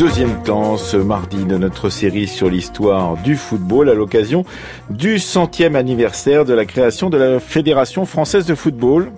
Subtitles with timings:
[0.00, 4.46] deuxième temps ce mardi de notre série sur l'histoire du football à l'occasion
[4.88, 9.12] du centième anniversaire de la création de la Fédération française de football.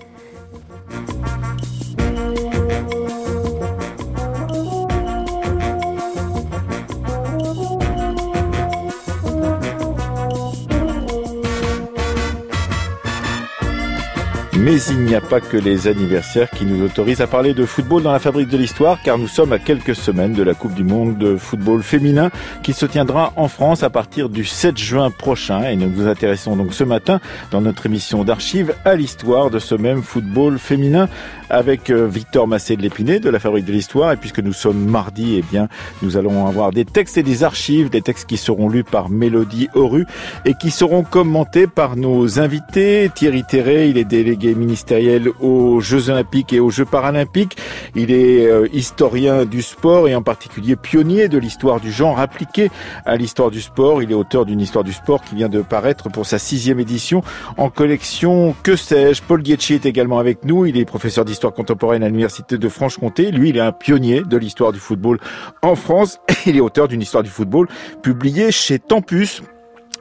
[14.88, 18.02] Mais il n'y a pas que les anniversaires qui nous autorisent à parler de football
[18.02, 20.82] dans la fabrique de l'histoire, car nous sommes à quelques semaines de la Coupe du
[20.82, 22.30] Monde de football féminin
[22.62, 25.64] qui se tiendra en France à partir du 7 juin prochain.
[25.64, 29.74] Et nous nous intéressons donc ce matin dans notre émission d'archives à l'histoire de ce
[29.74, 31.08] même football féminin
[31.50, 34.12] avec euh, Victor Massé de l'Épinay de la Fabrique de l'Histoire.
[34.12, 35.68] Et puisque nous sommes mardi, eh bien,
[36.00, 39.68] nous allons avoir des textes et des archives, des textes qui seront lus par Mélodie
[39.74, 40.06] Oru
[40.44, 43.10] et qui seront commentés par nos invités.
[43.14, 47.58] Thierry Terré, il est délégué ministériel aux Jeux Olympiques et aux Jeux Paralympiques.
[47.94, 52.70] Il est euh, historien du sport et en particulier pionnier de l'histoire du genre appliqué
[53.04, 54.02] à l'histoire du sport.
[54.02, 57.22] Il est auteur d'une histoire du sport qui vient de paraître pour sa sixième édition
[57.58, 59.20] en collection Que sais-je?
[59.22, 60.64] Paul Guetchi est également avec nous.
[60.64, 63.30] Il est professeur d'histoire contemporaine à l'université de Franche-Comté.
[63.30, 65.18] Lui, il est un pionnier de l'histoire du football
[65.60, 66.18] en France.
[66.46, 67.68] Il est auteur d'une histoire du football
[68.02, 69.42] publiée chez Tempus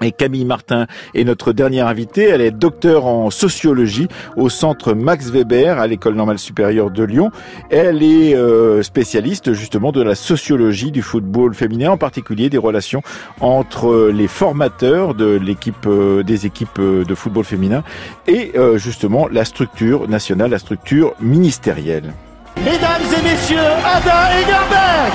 [0.02, 2.27] et Camille Martin est notre dernière invitée.
[2.30, 7.31] Elle est docteur en sociologie au centre Max Weber à l'école normale supérieure de Lyon.
[7.69, 13.02] Elle est euh, spécialiste justement de la sociologie du football féminin, en particulier des relations
[13.39, 17.83] entre les formateurs de l'équipe euh, des équipes euh, de football féminin
[18.27, 22.13] et justement la structure nationale, la structure ministérielle.
[22.57, 25.13] Mesdames et messieurs, Ada Egerberg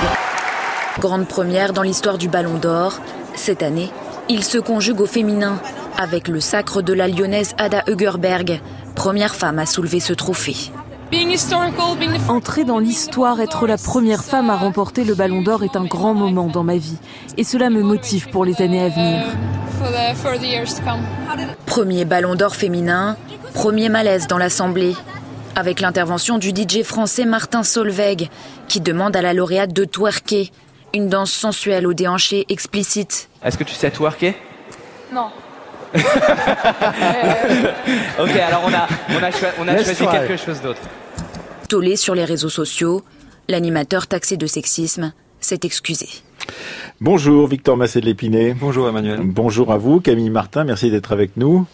[0.99, 3.01] Grande première dans l'histoire du Ballon d'Or
[3.35, 3.91] cette année
[4.29, 5.61] il se conjugue au féminin
[5.99, 8.61] avec le sacre de la lyonnaise Ada Hegerberg,
[8.95, 10.57] première femme à soulever ce trophée.
[12.29, 16.15] Entrer dans l'histoire, être la première femme à remporter le ballon d'or est un grand
[16.15, 16.99] moment dans ma vie.
[17.37, 19.25] Et cela me motive pour les années à venir.
[21.67, 23.17] Premier ballon d'or féminin,
[23.55, 24.95] premier malaise dans l'Assemblée.
[25.55, 28.29] Avec l'intervention du DJ français Martin Solveig,
[28.69, 30.51] qui demande à la lauréate de twerker,
[30.93, 33.29] une danse sensuelle au déhanché explicite.
[33.47, 34.35] Est-ce que tu sais twerker?
[35.13, 35.31] Non.
[35.95, 36.03] ok,
[38.37, 39.31] alors on a, on a,
[39.61, 40.81] on a choisi quelque chose d'autre.
[41.69, 43.05] Tollé sur les réseaux sociaux,
[43.49, 46.09] l'animateur taxé de sexisme s'est excusé.
[47.03, 48.55] Bonjour Victor Massé de l'Épinay.
[48.59, 49.21] Bonjour Emmanuel.
[49.23, 51.67] Bonjour à vous Camille Martin, merci d'être avec nous.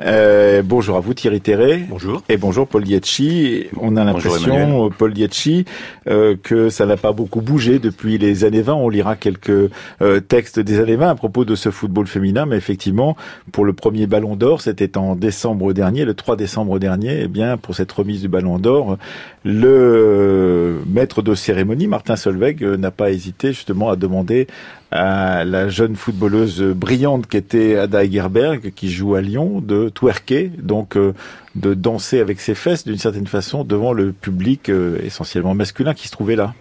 [0.00, 1.84] Euh, bonjour à vous Thierry Terré.
[1.88, 2.22] Bonjour.
[2.30, 3.66] Et bonjour Paul Dietschi.
[3.78, 5.66] On a l'impression, Paul Dietschi,
[6.08, 8.72] euh, que ça n'a pas beaucoup bougé depuis les années 20.
[8.72, 9.70] On lira quelques
[10.00, 13.18] euh, textes des années 20 à propos de ce football féminin, mais effectivement,
[13.52, 17.58] pour le premier Ballon d'Or, c'était en décembre dernier, le 3 décembre dernier, eh bien,
[17.58, 18.96] pour cette remise du Ballon d'Or,
[19.44, 24.46] le maître de cérémonie, Martin Solveig, n'a pas hésité justement à demander
[24.94, 30.52] à la jeune footballeuse brillante qui était Ada Egerberg, qui joue à Lyon, de twerker,
[30.56, 31.14] donc euh,
[31.56, 36.06] de danser avec ses fesses d'une certaine façon devant le public euh, essentiellement masculin qui
[36.06, 36.54] se trouvait là.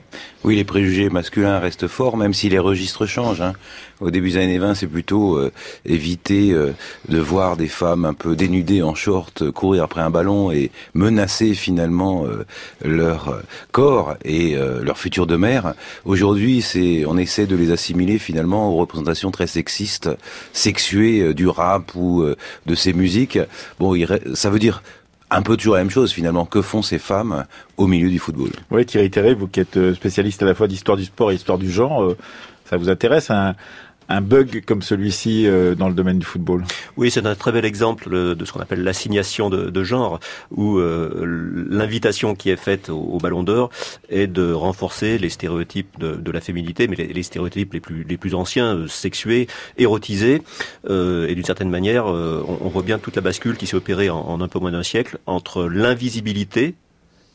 [0.44, 3.42] Oui, les préjugés masculins restent forts, même si les registres changent.
[3.42, 3.54] Hein.
[4.00, 5.52] Au début des années 20, c'est plutôt euh,
[5.86, 6.56] éviter
[7.08, 11.54] de voir des femmes un peu dénudées en short courir après un ballon et menacer
[11.54, 12.26] finalement
[12.84, 15.74] leur corps et leur futur de mère.
[16.06, 20.10] Aujourd'hui, c'est on essaie de les assimiler finalement aux représentations très sexistes,
[20.54, 22.26] sexuées du rap ou
[22.66, 23.40] de ces musiques.
[23.80, 23.96] Bon,
[24.34, 24.82] ça veut dire
[25.34, 26.46] un peu toujours la même chose finalement.
[26.46, 27.46] Que font ces femmes
[27.78, 28.50] au milieu du football?
[28.72, 31.36] Oui, Thierry Terré, vous qui êtes euh, spécialiste à la fois d'histoire du sport et
[31.36, 32.18] d'histoire du genre, euh,
[32.66, 33.56] ça vous intéresse un,
[34.10, 36.64] un bug comme celui-ci euh, dans le domaine du football
[36.98, 40.20] Oui, c'est un très bel exemple de ce qu'on appelle l'assignation de, genre,
[40.52, 43.70] où euh, l'invitation qui est faite au, Ballon d'Or
[44.10, 48.88] est de renforcer les stéréotypes de, la féminité, mais les, stéréotypes les plus, anciens, euh,
[48.88, 49.48] sexués,
[49.78, 50.42] érotisés,
[50.90, 54.48] et d'une certaine manière, on, voit bien toute la bascule qui s'est opérée en un
[54.48, 56.76] peu moins d'un siècle entre l'invisibilité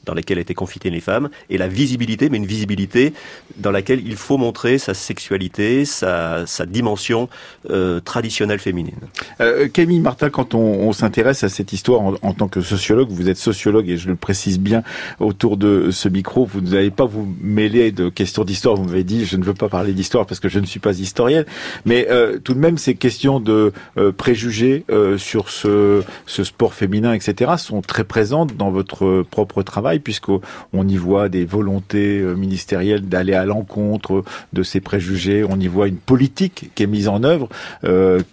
[0.08, 3.12] dans laquelle étaient confitées les femmes, et la visibilité, mais une visibilité
[3.58, 7.28] dans laquelle il faut montrer sa sexualité, sa, dimension
[7.68, 8.96] euh, traditionnelle féminine.
[9.40, 13.36] Euh, Camille Martin, quand on, s'intéresse à cette histoire en, tant que sociologue, vous êtes
[13.36, 14.82] sociologue et je le précise bien
[15.20, 18.76] autour de ce micro, vous n'allez pas vous mêler de questions d'histoire.
[18.76, 20.98] Vous m'avez dit, je ne veux pas parler d'histoire parce que je ne suis pas
[20.98, 21.44] historienne,
[21.84, 23.72] mais euh, tout de même, ces questions de
[24.16, 24.84] préjugés
[25.18, 31.28] sur ce sport féminin, etc., sont très présentes dans votre propre travail puisqu'on y voit
[31.28, 35.44] des volontés ministérielles d'aller à l'encontre de ces préjugés.
[35.48, 37.48] On y voit une politique qui est mise en œuvre,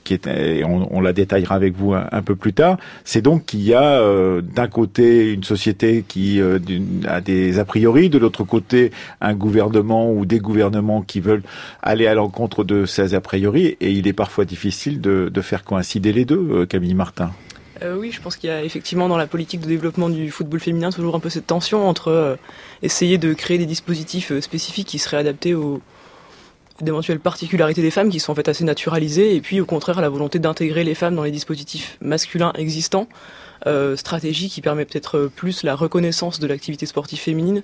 [0.04, 2.78] qui est, on, la détaillera avec vous un, peu plus tard.
[3.04, 4.02] C'est donc qu'il y a
[4.42, 6.42] d'un côté une société qui
[7.08, 8.92] a des a priori, de l'autre côté
[9.22, 11.44] un gouvernement ou des gouvernements qui veulent
[11.82, 16.12] aller à l'encontre de ces a priori, et il est parfois difficile de, faire coïncider
[16.12, 17.32] les deux, Camille Martin.
[17.82, 20.60] Euh, oui, je pense qu'il y a effectivement dans la politique de développement du football
[20.60, 22.36] féminin toujours un peu cette tension entre euh,
[22.82, 25.82] essayer de créer des dispositifs euh, spécifiques qui seraient adaptés aux
[26.82, 30.10] d'éventuelles particularités des femmes qui sont en fait assez naturalisées et puis au contraire la
[30.10, 33.08] volonté d'intégrer les femmes dans les dispositifs masculins existants,
[33.96, 37.64] stratégie qui permet peut-être plus la reconnaissance de l'activité sportive féminine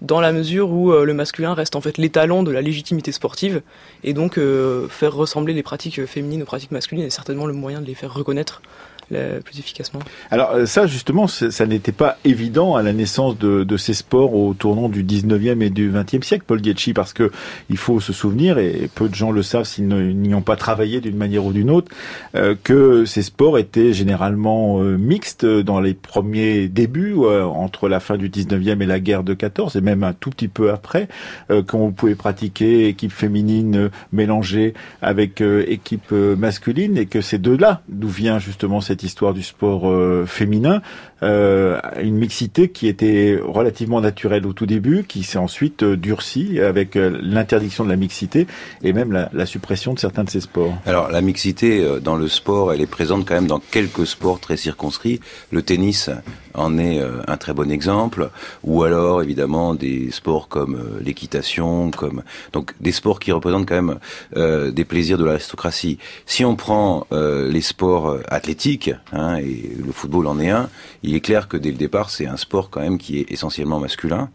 [0.00, 3.60] dans la mesure où le masculin reste en fait l'étalon de la légitimité sportive
[4.02, 4.40] et donc
[4.88, 8.14] faire ressembler les pratiques féminines aux pratiques masculines est certainement le moyen de les faire
[8.14, 8.62] reconnaître
[9.08, 10.00] plus efficacement.
[10.30, 14.34] Alors euh, ça justement, ça n'était pas évident à la naissance de, de, ces sports
[14.34, 17.30] au tournant du 19e et du 20e siècle, Paul Dietschi, parce que
[17.70, 21.00] il faut se souvenir, et peu de gens le savent s'ils n'y ont pas travaillé
[21.00, 21.90] d'une manière ou d'une autre,
[22.34, 28.16] euh, que ces sports étaient généralement euh, mixtes dans les premiers débuts, entre la fin
[28.16, 31.08] du 19e et la guerre de 14, et même un tout petit peu après,
[31.48, 37.82] quand vous pouvez pratiquer équipe féminine mélangée avec équipe masculine, et que c'est de là
[37.88, 40.82] d'où vient justement cette histoire du sport euh, féminin,
[41.22, 46.60] euh, une mixité qui était relativement naturelle au tout début, qui s'est ensuite euh, durcie
[46.60, 48.46] avec l'interdiction de la mixité
[48.82, 50.74] et même la, la, suppression de certains de ces sports.
[50.86, 54.56] Alors la mixité dans le sport, elle est présente quand même dans quelques sports très
[54.56, 55.20] circonscrits.
[55.50, 56.10] Le tennis
[56.54, 58.30] en est un très bon exemple,
[58.64, 62.22] ou alors évidemment des sports comme l'équitation, comme
[62.52, 65.98] donc des sports qui représentent quand même des plaisirs de l'aristocratie.
[66.26, 70.68] Si on prend les sports athlétiques, Hein, et le football en est un,
[71.08, 73.80] il est clair que dès le départ, c'est un sport quand même qui est essentiellement
[73.80, 74.28] masculin.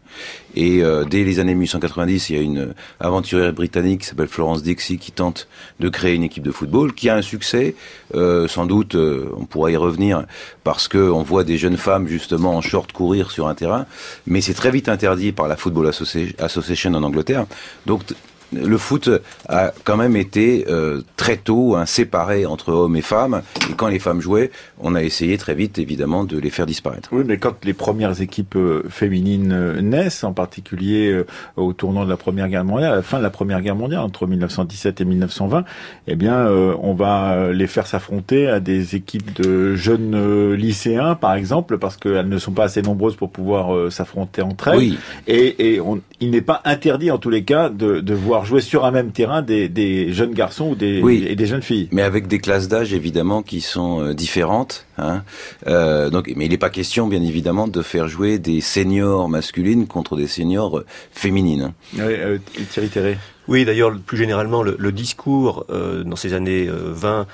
[0.55, 4.63] Et euh, dès les années 1890, il y a une aventurière britannique qui s'appelle Florence
[4.63, 5.47] Dixie qui tente
[5.79, 7.75] de créer une équipe de football qui a un succès.
[8.15, 10.25] Euh, sans doute, euh, on pourra y revenir
[10.63, 13.85] parce que on voit des jeunes femmes justement en short courir sur un terrain,
[14.25, 15.91] mais c'est très vite interdit par la Football
[16.39, 17.45] Association en Angleterre.
[17.85, 18.01] Donc
[18.53, 19.09] le foot
[19.49, 23.41] a quand même été euh, très tôt hein, séparé entre hommes et femmes.
[23.69, 27.09] Et quand les femmes jouaient, on a essayé très vite, évidemment, de les faire disparaître.
[27.11, 31.23] Oui, mais quand les premières équipes euh, féminines euh, naissent, en particulier
[31.55, 34.01] au tournant de la Première Guerre mondiale, à la fin de la Première Guerre mondiale,
[34.01, 35.65] entre 1917 et 1920,
[36.07, 41.77] eh bien, on va les faire s'affronter à des équipes de jeunes lycéens, par exemple,
[41.77, 44.77] parce qu'elles ne sont pas assez nombreuses pour pouvoir s'affronter entre elles.
[44.77, 44.97] Oui.
[45.27, 45.81] Et, et
[46.19, 49.11] il n'est pas interdit, en tous les cas, de, de voir jouer sur un même
[49.11, 51.87] terrain des, des jeunes garçons ou des, et des jeunes filles.
[51.91, 54.85] Mais avec des classes d'âge évidemment qui sont euh, différentes.
[54.97, 55.23] Hein.
[55.67, 59.87] Euh, donc, mais il n'est pas question, bien évidemment, de faire jouer des seniors masculines
[59.87, 61.73] contre des seniors euh, féminines.
[61.95, 62.37] Oui, euh,
[62.71, 63.17] Thierry Terré.
[63.47, 67.27] Oui, d'ailleurs, plus généralement, le, le discours euh, dans ces années 20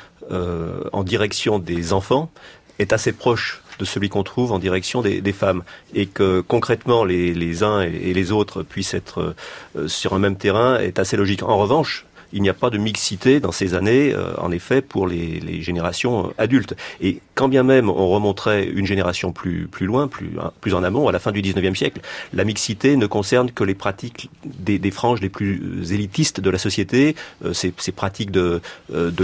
[0.93, 2.29] en direction des enfants
[2.77, 5.63] est assez proche de celui qu'on trouve en direction des, femmes.
[5.93, 9.35] Et que concrètement, les, les uns et, les autres puissent être
[9.75, 11.43] euh, sur un même terrain est assez logique.
[11.43, 15.07] En revanche, il n'y a pas de mixité dans ces années, euh, en effet, pour
[15.07, 16.75] les, générations euh, adultes.
[17.01, 21.07] Et quand bien même on remonterait une génération plus, loin, plus, hein, plus en amont,
[21.07, 22.01] à la fin du 19e siècle,
[22.33, 27.15] la mixité ne concerne que les pratiques des, franges les plus élitistes de la société,
[27.45, 28.61] euh, ces, pratiques de,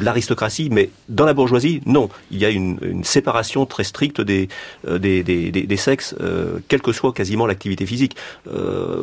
[0.02, 2.10] l'aristocratie, mais dans la bourgeoisie, non.
[2.32, 4.48] Il y a une, séparation très stricte des,
[5.78, 6.16] sexes,
[6.68, 8.16] quelle que soit quasiment l'activité physique,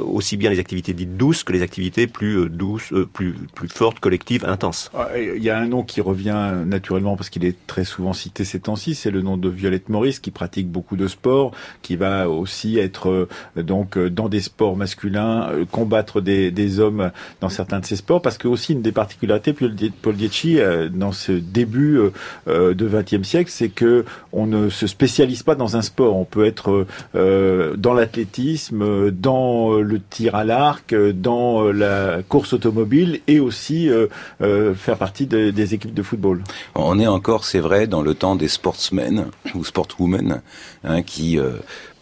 [0.05, 3.35] aussi bien les activités dites douces que les activités plus douces, plus
[3.69, 4.91] fortes collective intense.
[4.95, 8.45] Ah, il y a un nom qui revient naturellement parce qu'il est très souvent cité
[8.45, 12.29] ces temps-ci, c'est le nom de Violette Maurice qui pratique beaucoup de sport, qui va
[12.29, 13.09] aussi être
[13.57, 17.97] euh, donc euh, dans des sports masculins, euh, combattre des, hommes dans certains de ces
[17.97, 20.59] sports, parce que aussi une des particularités, Paul Dietschi,
[20.93, 21.99] dans ce début
[22.47, 26.17] de XXe siècle, c'est que on ne se spécialise pas dans un sport.
[26.17, 33.41] On peut être dans l'athlétisme, dans le tir à l'arc, dans la course automobile et
[33.41, 34.09] aussi euh,
[34.41, 36.43] euh, faire partie des équipes de football.
[36.75, 40.43] On est encore, c'est vrai, dans le temps des sportsmen ou sportwomen
[40.85, 41.53] hein, qui euh,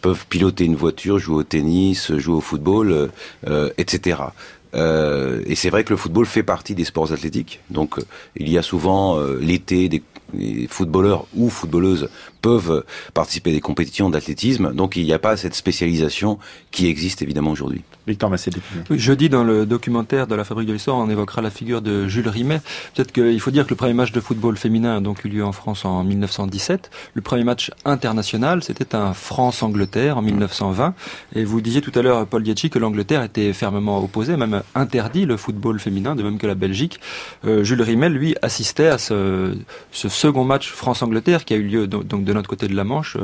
[0.01, 3.09] peuvent piloter une voiture, jouer au tennis, jouer au football,
[3.77, 4.17] etc.
[4.73, 7.59] et c'est vrai que le football fait partie des sports athlétiques.
[7.69, 7.95] Donc
[8.35, 10.01] il y a souvent l'été des
[10.33, 12.09] les footballeurs ou footballeuses
[12.41, 12.83] peuvent
[13.13, 14.73] participer à des compétitions d'athlétisme.
[14.73, 16.39] Donc il n'y a pas cette spécialisation
[16.71, 17.83] qui existe évidemment aujourd'hui.
[18.07, 18.33] Victor
[18.89, 22.07] Oui, jeudi, dans le documentaire de la Fabrique de l'Histoire, on évoquera la figure de
[22.07, 22.61] Jules Rimet.
[22.95, 25.45] Peut-être qu'il faut dire que le premier match de football féminin a donc eu lieu
[25.45, 26.89] en France en 1917.
[27.13, 30.95] Le premier match international, c'était un France-Angleterre en 1920.
[31.35, 35.25] Et vous disiez tout à l'heure, Paul Dietschy, que l'Angleterre était fermement opposée, même interdit
[35.25, 36.99] le football féminin, de même que la Belgique.
[37.45, 39.55] Euh, Jules Rimet, lui, assistait à ce,
[39.91, 43.17] ce second match France-Angleterre qui a eu lieu donc de notre côté de la Manche,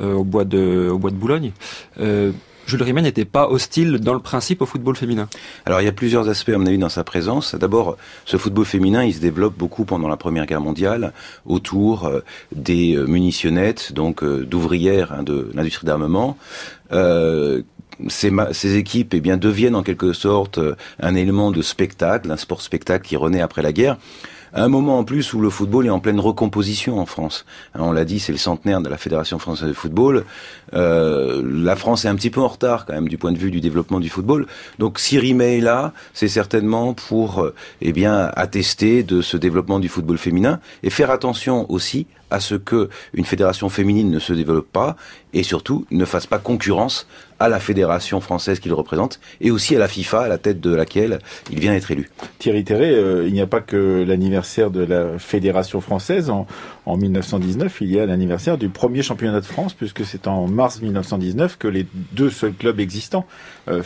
[0.00, 1.52] euh, au, bois de, au bois de Boulogne.
[2.00, 2.32] Euh,
[2.66, 5.28] Jules Rimet n'était pas hostile dans le principe au football féminin.
[5.66, 7.54] Alors il y a plusieurs aspects à mon avis dans sa présence.
[7.54, 11.12] D'abord, ce football féminin, il se développe beaucoup pendant la Première Guerre mondiale
[11.46, 12.20] autour euh,
[12.54, 16.36] des munitionnettes, donc d'ouvrières hein, de l'industrie d'armement.
[18.08, 20.58] Ces, ces, équipes eh bien, deviennent en quelque sorte
[20.98, 23.98] un élément de spectacle, un sport spectacle qui renaît après la guerre
[24.54, 27.44] un moment en plus où le football est en pleine recomposition en France.
[27.74, 30.24] On l'a dit, c'est le centenaire de la Fédération française de football.
[30.74, 33.50] Euh, la France est un petit peu en retard quand même du point de vue
[33.50, 34.46] du développement du football.
[34.78, 39.80] Donc si Rimet est là, c'est certainement pour euh, eh bien attester de ce développement
[39.80, 44.32] du football féminin et faire attention aussi à ce que une fédération féminine ne se
[44.32, 44.96] développe pas
[45.32, 47.06] et surtout ne fasse pas concurrence
[47.44, 50.74] à la fédération française qu'il représente et aussi à la FIFA à la tête de
[50.74, 51.18] laquelle
[51.50, 52.08] il vient être élu.
[52.38, 56.46] Thierry Terré, euh, il n'y a pas que l'anniversaire de la fédération française en,
[56.86, 60.80] en 1919, il y a l'anniversaire du premier championnat de France puisque c'est en mars
[60.80, 63.26] 1919 que les deux seuls clubs existants,
[63.68, 63.82] euh,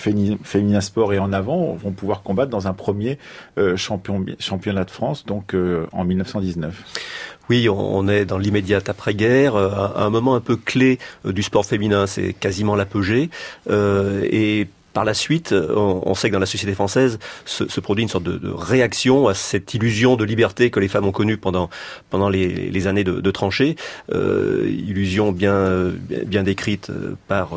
[0.81, 3.19] Sport et En Avant, vont pouvoir combattre dans un premier
[3.59, 7.38] euh, champion, championnat de France donc euh, en 1919.
[7.51, 11.65] Oui, on est dans l'immédiate après-guerre, euh, un moment un peu clé euh, du sport
[11.65, 13.31] féminin, c'est quasiment l'apogée.
[13.71, 18.09] Euh, et par la suite, on, sait que dans la société française se, produit une
[18.09, 21.71] sorte de, réaction à cette illusion de liberté que les femmes ont connue pendant
[22.11, 23.77] pendant les, années de, tranchées,
[24.13, 25.93] illusion bien
[26.27, 26.91] bien décrite
[27.29, 27.51] par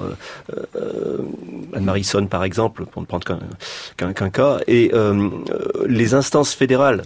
[1.74, 3.26] Anne Marisson par exemple, pour ne prendre
[3.98, 4.92] qu'un cas, et
[5.88, 7.02] les instances fédérales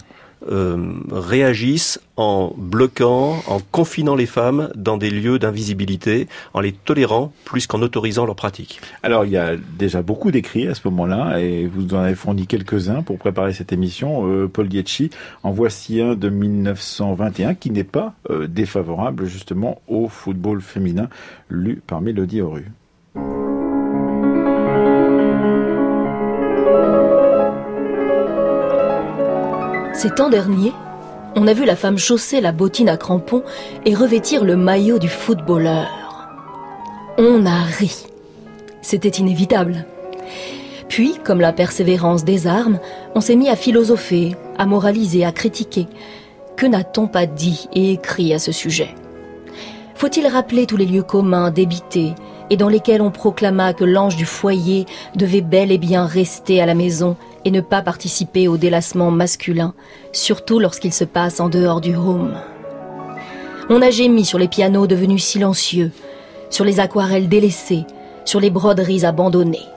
[0.51, 7.33] euh, réagissent en bloquant, en confinant les femmes dans des lieux d'invisibilité, en les tolérant
[7.43, 8.79] plus qu'en autorisant leurs pratiques.
[9.03, 12.47] Alors il y a déjà beaucoup d'écrits à ce moment-là et vous en avez fourni
[12.47, 14.29] quelques-uns pour préparer cette émission.
[14.29, 15.09] Euh, Paul Dietschy,
[15.43, 21.09] en voici un de 1921 qui n'est pas euh, défavorable justement au football féminin,
[21.49, 22.65] lu par Mélodie Auru.
[29.95, 30.73] Ces temps derniers,
[31.37, 33.43] on a vu la femme chausser la bottine à crampons
[33.85, 35.87] et revêtir le maillot du footballeur.
[37.17, 38.05] On a ri.
[38.81, 39.85] C'était inévitable.
[40.89, 42.79] Puis, comme la persévérance des armes,
[43.15, 45.87] on s'est mis à philosopher, à moraliser, à critiquer.
[46.57, 48.93] Que n'a-t-on pas dit et écrit à ce sujet?
[49.95, 52.15] Faut-il rappeler tous les lieux communs débités
[52.49, 54.85] et dans lesquels on proclama que l'ange du foyer
[55.15, 59.73] devait bel et bien rester à la maison et ne pas participer au délassement masculin,
[60.11, 62.35] surtout lorsqu'il se passe en dehors du home.
[63.69, 65.91] On a gémi sur les pianos devenus silencieux,
[66.49, 67.85] sur les aquarelles délaissées,
[68.25, 69.67] sur les broderies abandonnées.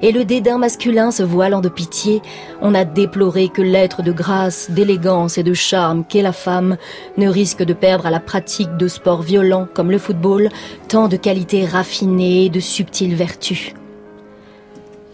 [0.00, 2.22] Et le dédain masculin se voilant de pitié,
[2.60, 6.76] on a déploré que l'être de grâce, d'élégance et de charme qu'est la femme
[7.16, 10.48] ne risque de perdre à la pratique de sports violents comme le football
[10.88, 13.74] tant de qualités raffinées et de subtiles vertus.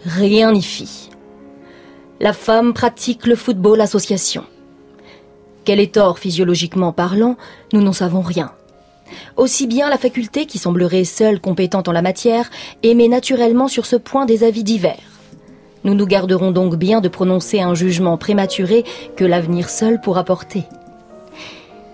[0.06, 1.10] Rien n'y fit
[2.20, 4.44] la femme pratique le football association.
[5.64, 7.36] Quel est tort physiologiquement parlant,
[7.72, 8.52] nous n'en savons rien.
[9.36, 12.50] Aussi bien la faculté, qui semblerait seule compétente en la matière,
[12.82, 14.98] émet naturellement sur ce point des avis divers.
[15.84, 18.84] Nous nous garderons donc bien de prononcer un jugement prématuré
[19.14, 20.64] que l'avenir seul pourra porter.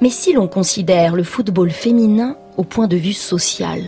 [0.00, 3.82] Mais si l'on considère le football féminin au point de vue social,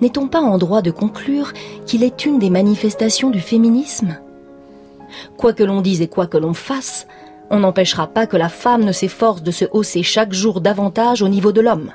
[0.00, 1.52] n'est-on pas en droit de conclure
[1.86, 4.18] qu'il est une des manifestations du féminisme?
[5.36, 7.06] Quoi que l'on dise et quoi que l'on fasse,
[7.50, 11.28] on n'empêchera pas que la femme ne s'efforce de se hausser chaque jour davantage au
[11.28, 11.92] niveau de l'homme.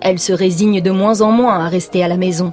[0.00, 2.52] Elle se résigne de moins en moins à rester à la maison.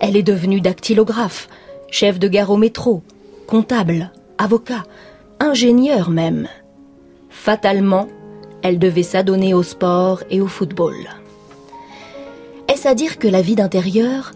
[0.00, 1.48] Elle est devenue dactylographe,
[1.90, 3.02] chef de gare au métro,
[3.46, 4.84] comptable, avocat,
[5.40, 6.48] ingénieur même.
[7.28, 8.08] Fatalement,
[8.62, 10.94] elle devait s'adonner au sport et au football.
[12.68, 14.32] Est-ce à dire que la vie d'intérieur,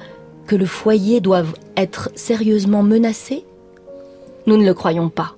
[0.46, 3.44] que le foyer doivent être sérieusement menacés
[4.46, 5.34] nous ne le croyons pas.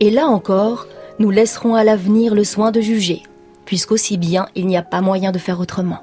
[0.00, 0.86] Et là encore,
[1.18, 3.22] nous laisserons à l'avenir le soin de juger,
[3.64, 6.00] puisqu'aussi bien il n'y a pas moyen de faire autrement.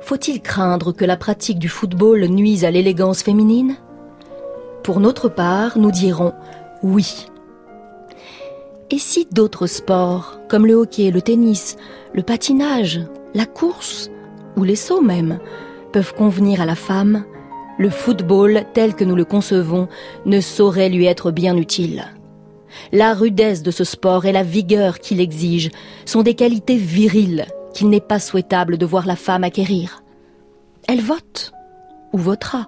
[0.00, 3.76] Faut-il craindre que la pratique du football nuise à l'élégance féminine?
[4.82, 6.32] Pour notre part, nous dirons
[6.82, 7.26] oui.
[8.90, 11.76] Et si d'autres sports, comme le hockey, le tennis,
[12.12, 13.00] le patinage,
[13.34, 14.10] la course,
[14.56, 15.38] ou les sauts même,
[15.92, 17.24] peuvent convenir à la femme,
[17.80, 19.88] le football tel que nous le concevons
[20.26, 22.04] ne saurait lui être bien utile.
[22.92, 25.70] La rudesse de ce sport et la vigueur qu'il exige
[26.04, 30.04] sont des qualités viriles qu'il n'est pas souhaitable de voir la femme acquérir.
[30.88, 31.52] Elle vote,
[32.12, 32.66] ou votera,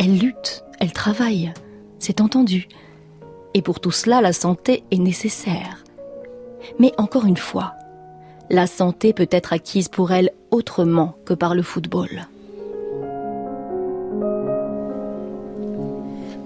[0.00, 1.52] elle lutte, elle travaille,
[2.00, 2.66] c'est entendu.
[3.54, 5.84] Et pour tout cela, la santé est nécessaire.
[6.80, 7.74] Mais encore une fois,
[8.50, 12.26] la santé peut être acquise pour elle autrement que par le football.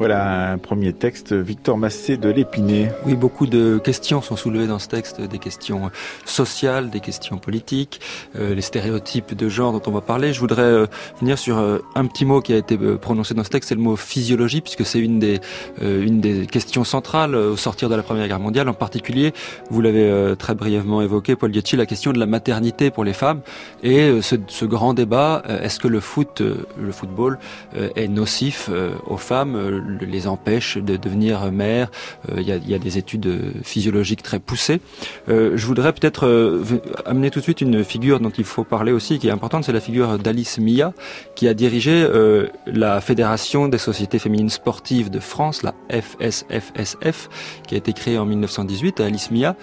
[0.05, 2.93] Voilà un premier texte, Victor Massé de l'Épinay.
[3.07, 5.91] Oui, beaucoup de questions sont soulevées dans ce texte, des questions
[6.27, 8.03] sociales, des questions politiques,
[8.37, 10.35] euh, les stéréotypes de genre dont on va parler.
[10.35, 10.87] Je voudrais euh,
[11.21, 13.81] venir sur euh, un petit mot qui a été prononcé dans ce texte, c'est le
[13.81, 18.69] mot physiologie, puisque c'est une des questions centrales au sortir de la Première Guerre mondiale.
[18.69, 19.33] En particulier,
[19.71, 23.41] vous l'avez très brièvement évoqué, Paul Gietchi, la question de la maternité pour les femmes
[23.83, 27.39] et ce, ce grand débat est-ce que le foot, le football,
[27.75, 28.69] est nocif
[29.07, 31.91] aux femmes les empêche de devenir mère.
[32.31, 34.81] Euh, il y, a, des études physiologiques très poussées.
[35.29, 36.63] Euh, je voudrais peut-être euh,
[37.07, 39.73] amener tout de suite une figure dont il faut parler aussi, qui est importante, c'est
[39.73, 40.93] la figure d'Alice Mia,
[41.35, 42.07] qui a dirigé
[42.67, 47.29] la Fédération des sociétés féminines sportives de France, la FSFSF,
[47.67, 49.01] qui a été créée en 1918.
[49.01, 49.57] Alice Mia,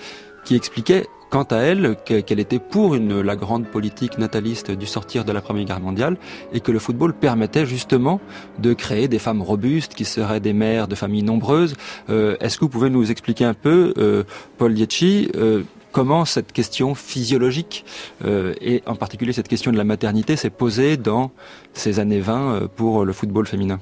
[0.45, 5.23] qui expliquait quant à elle qu'elle était pour une, la grande politique nataliste du sortir
[5.23, 6.17] de la Première Guerre mondiale
[6.53, 8.19] et que le football permettait justement
[8.59, 11.75] de créer des femmes robustes qui seraient des mères de familles nombreuses.
[12.09, 14.23] Euh, est-ce que vous pouvez nous expliquer un peu, euh,
[14.57, 17.85] Paul Dietschi, euh, comment cette question physiologique
[18.23, 21.31] et en particulier cette question de la maternité s'est posée dans
[21.73, 23.79] ces années 20 pour le football féminin?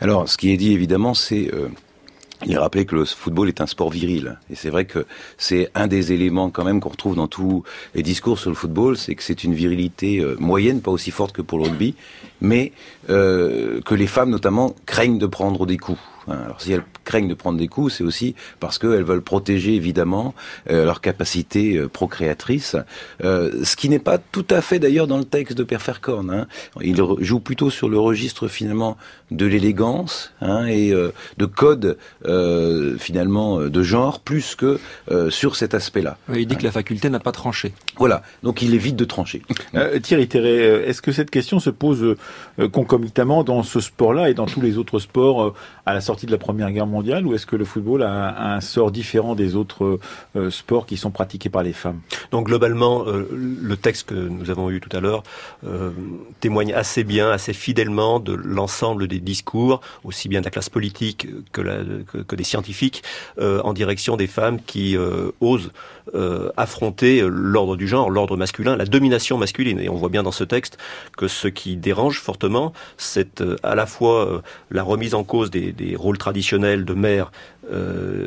[0.00, 1.50] Alors, ce qui est dit évidemment, c'est
[2.46, 4.38] il rappelé que le football est un sport viril.
[4.50, 5.06] Et c'est vrai que
[5.36, 7.62] c'est un des éléments quand même qu'on retrouve dans tous
[7.94, 11.32] les discours sur le football, c'est que c'est une virilité euh, moyenne, pas aussi forte
[11.32, 11.94] que pour le rugby,
[12.40, 12.72] mais
[13.10, 16.00] euh, que les femmes notamment craignent de prendre des coups.
[16.30, 19.74] Hein, alors si elles craignent de prendre des coups, c'est aussi parce qu'elles veulent protéger
[19.74, 20.34] évidemment
[20.70, 22.76] euh, leur capacité euh, procréatrice,
[23.24, 26.30] euh, ce qui n'est pas tout à fait d'ailleurs dans le texte de Père Ferkorn.
[26.30, 26.46] Hein.
[26.80, 28.96] Il joue plutôt sur le registre finalement
[29.30, 31.96] de l'élégance hein, et de code
[32.98, 34.80] finalement de genre plus que
[35.30, 36.18] sur cet aspect-là.
[36.34, 37.72] il dit que la faculté n'a pas tranché.
[37.96, 39.42] Voilà, donc il évite de trancher.
[40.02, 42.16] Thierry Terré, est-ce que cette question se pose
[42.72, 45.54] concomitamment dans ce sport-là et dans tous les autres sports
[45.86, 48.60] à la sortie de la Première Guerre mondiale ou est-ce que le football a, un
[48.60, 49.98] sort différent des autres
[50.36, 52.00] euh, sports qui sont pratiqués par les femmes?
[52.30, 55.22] Donc globalement, euh, le texte que nous avons eu tout à l'heure
[55.66, 55.90] euh,
[56.40, 61.28] témoigne assez bien, assez fidèlement de l'ensemble des discours, aussi bien de la classe politique
[61.52, 63.02] que, que des scientifiques,
[63.40, 64.96] en direction des femmes qui
[65.40, 65.70] osent
[66.56, 69.78] affronter l'ordre du genre, l'ordre masculin, la domination masculine.
[69.78, 70.78] Et on voit bien dans ce texte
[71.16, 75.96] que ce qui dérange fortement, c'est à la fois la remise en cause des, des
[76.00, 77.30] rôles traditionnels de mère
[77.72, 78.26] euh,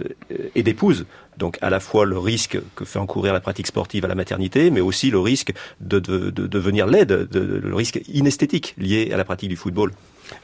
[0.55, 1.05] et d'épouse.
[1.37, 4.69] Donc à la fois le risque que fait encourir la pratique sportive à la maternité,
[4.69, 9.55] mais aussi le risque de devenir laide, le risque inesthétique lié à la pratique du
[9.55, 9.91] football.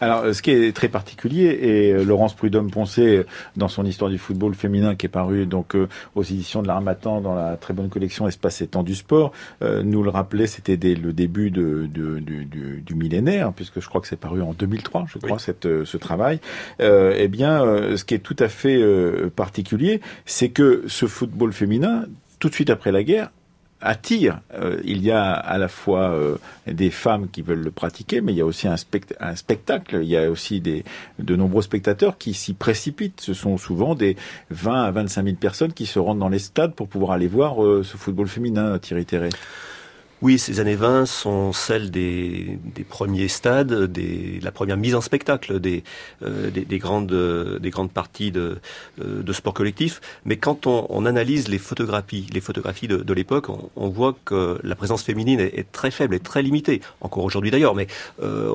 [0.01, 4.17] Alors, euh, ce qui est très particulier, et euh, Laurence Prudhomme-Poncé, dans son histoire du
[4.17, 7.89] football féminin qui est paru donc euh, aux éditions de l'Armatan dans la très bonne
[7.89, 12.19] collection Espace et temps du sport, nous le rappelait, c'était dès le début de, de,
[12.19, 12.45] du,
[12.85, 16.39] du, millénaire, puisque je crois que c'est paru en 2003, je crois, cette, ce travail.
[16.79, 18.81] eh bien, ce qui est tout à fait
[19.35, 22.05] particulier, c'est que ce football féminin,
[22.39, 23.31] tout de suite après la guerre,
[23.81, 24.41] attire.
[24.53, 26.37] Euh, il y a à la fois euh,
[26.67, 29.99] des femmes qui veulent le pratiquer, mais il y a aussi un, spectacle.
[30.01, 30.83] Il y a aussi des,
[31.19, 33.21] de nombreux spectateurs qui s'y précipitent.
[33.21, 34.17] Ce sont souvent des
[34.51, 37.63] 20 à 25 000 personnes qui se rendent dans les stades pour pouvoir aller voir
[37.63, 39.29] euh, ce football féminin, Thierry Terré.
[40.21, 44.99] Oui, ces années 20 sont celles des, des premiers stades, des, la première mise en
[44.99, 45.83] spectacle des,
[46.23, 47.13] euh, des, des, grandes,
[47.61, 48.57] des grandes parties de,
[49.01, 50.01] euh, de sport collectif.
[50.25, 54.13] Mais quand on, on, analyse les photographies, les photographies de, de l'époque, on, on, voit
[54.25, 57.73] que la présence féminine est, est très faible, est très limitée, encore aujourd'hui d'ailleurs.
[57.73, 57.87] Mais
[58.21, 58.49] euh,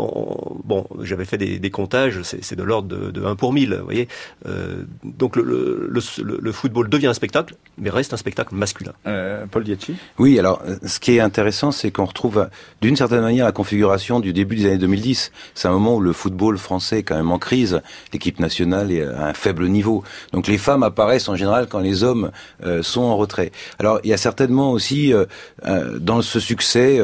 [0.65, 3.85] bon, j'avais fait des, des comptages, c'est de l'ordre de, de 1 pour 1000, vous
[3.85, 4.09] voyez.
[4.47, 6.01] Euh, donc le, le,
[6.41, 8.93] le, football devient un spectacle, mais reste un spectacle masculin.
[9.07, 12.49] Euh, Paul Diachi Oui, alors ce qui est intéressant c'est qu'on retrouve
[12.81, 15.33] d'une certaine manière la configuration du début des années 2010.
[15.55, 17.81] C'est un moment où le football français est quand même en crise.
[18.13, 20.03] L'équipe nationale est à un faible niveau.
[20.33, 22.31] Donc les femmes apparaissent en général quand les hommes
[22.65, 23.53] euh, sont en retrait.
[23.79, 25.27] Alors il y a certainement aussi euh,
[25.67, 27.01] euh, dans ce succès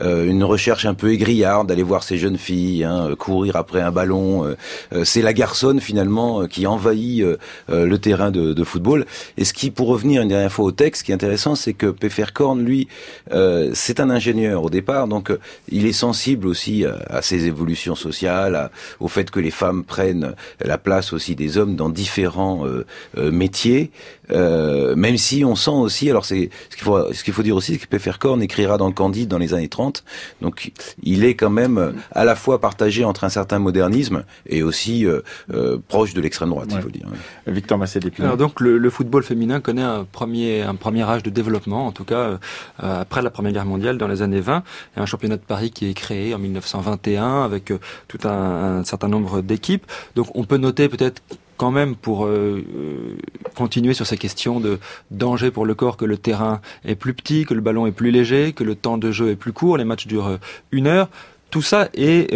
[0.00, 4.54] une recherche un peu aigrillarde d'aller voir ces jeunes filles hein, courir après un ballon.
[5.04, 7.24] c'est la garçonne finalement qui envahit
[7.68, 9.06] le terrain de, de, football.
[9.36, 11.74] Et ce qui, pour revenir une dernière fois au texte, ce qui est intéressant, c'est
[11.74, 12.88] que Pfefferkorn, lui,
[13.72, 15.32] c'est un ingénieur au départ, donc
[15.68, 20.78] il est sensible aussi à, ces évolutions sociales, au fait que les femmes prennent la
[20.78, 22.64] place aussi des hommes dans différents
[23.16, 23.90] métiers.
[24.30, 27.56] Euh, même si on sent aussi, alors c'est ce qu'il faut, ce qu'il faut dire
[27.56, 30.04] aussi, c'est que Pfefferkorn écrira dans le Candide dans les années 30,
[30.40, 35.06] donc il est quand même à la fois partagé entre un certain modernisme et aussi
[35.06, 35.20] euh,
[35.52, 37.06] euh, proche de l'extrême droite, il faut dire.
[37.46, 41.30] Victor Massé Alors donc le, le, football féminin connaît un premier, un premier âge de
[41.30, 42.38] développement, en tout cas
[42.78, 44.62] après la Première Guerre mondiale, dans les années 20.
[44.94, 47.72] Il y a un championnat de Paris qui est créé en 1921 avec
[48.08, 49.86] tout un, un certain nombre d'équipes.
[50.14, 51.22] Donc on peut noter peut-être
[51.56, 53.16] quand même pour euh, euh,
[53.54, 54.78] continuer sur ces questions de
[55.10, 58.10] danger pour le corps que le terrain est plus petit, que le ballon est plus
[58.10, 60.38] léger, que le temps de jeu est plus court, les matchs durent euh,
[60.72, 61.08] une heure.
[61.50, 62.34] Tout ça est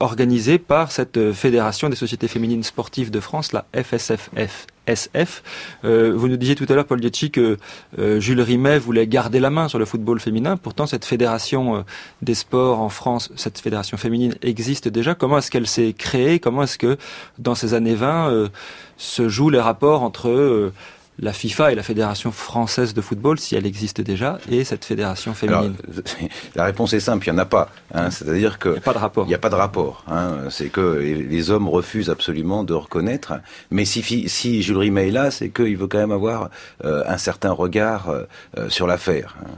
[0.00, 4.66] organisé par cette fédération des sociétés féminines sportives de France, la FSFF.
[4.90, 5.42] SF.
[5.84, 7.56] Euh, vous nous disiez tout à l'heure, Paul Dietchi, que
[7.98, 10.56] euh, Jules Rimet voulait garder la main sur le football féminin.
[10.56, 11.80] Pourtant, cette fédération euh,
[12.22, 15.14] des sports en France, cette fédération féminine existe déjà.
[15.14, 16.38] Comment est-ce qu'elle s'est créée?
[16.38, 16.96] Comment est-ce que,
[17.38, 18.50] dans ces années 20,
[18.96, 20.72] se jouent les rapports entre
[21.20, 25.34] la FIFA et la Fédération française de football, si elle existe déjà, et cette fédération
[25.34, 25.74] féminine
[26.54, 27.70] La réponse est simple, il n'y en a pas.
[27.94, 28.70] Hein, C'est-à-dire que...
[28.70, 29.24] Il n'y a pas de rapport.
[29.26, 30.04] Il n'y a pas de rapport.
[30.08, 33.34] Hein, C'est que les hommes refusent absolument de reconnaître.
[33.70, 36.50] Mais si, si Jules Rimet est là, c'est qu'il veut quand même avoir
[36.84, 38.24] euh, un certain regard euh,
[38.56, 39.36] euh, sur l'affaire.
[39.44, 39.50] Hein.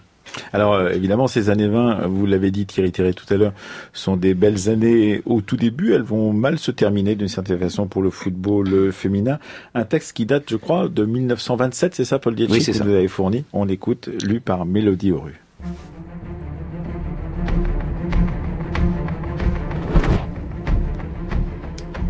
[0.52, 3.52] Alors euh, évidemment, ces années 20, vous l'avez dit Thierry Thierry tout à l'heure,
[3.92, 5.92] sont des belles années au tout début.
[5.92, 9.38] Elles vont mal se terminer d'une certaine façon pour le football euh, féminin.
[9.74, 12.90] Un texte qui date, je crois, de 1927, c'est ça Paul Dietschy oui, que vous
[12.90, 13.44] avez fourni.
[13.52, 15.40] On l'écoute, lu par Mélodie Auru.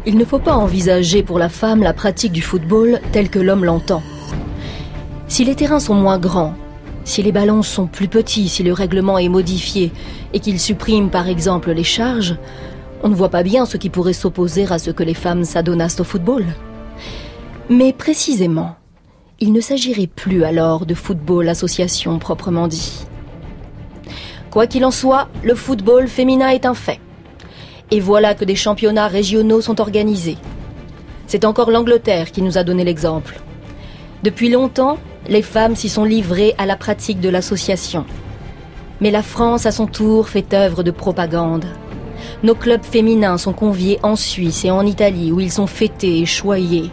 [0.04, 3.64] Il ne faut pas envisager pour la femme la pratique du football telle que l'homme
[3.64, 4.02] l'entend.
[5.28, 6.54] Si les terrains sont moins grands,
[7.04, 9.92] si les ballons sont plus petits, si le règlement est modifié
[10.32, 12.36] et qu'il supprime par exemple les charges,
[13.02, 16.00] on ne voit pas bien ce qui pourrait s'opposer à ce que les femmes s'adonnassent
[16.00, 16.44] au football.
[17.68, 18.76] Mais précisément,
[19.40, 23.04] il ne s'agirait plus alors de football association proprement dit.
[24.50, 27.00] Quoi qu'il en soit, le football féminin est un fait.
[27.90, 30.36] Et voilà que des championnats régionaux sont organisés.
[31.26, 33.40] C'est encore l'Angleterre qui nous a donné l'exemple.
[34.22, 38.04] Depuis longtemps, les femmes s'y sont livrées à la pratique de l'association.
[39.00, 41.66] Mais la France, à son tour, fait œuvre de propagande.
[42.42, 46.26] Nos clubs féminins sont conviés en Suisse et en Italie, où ils sont fêtés et
[46.26, 46.90] choyés.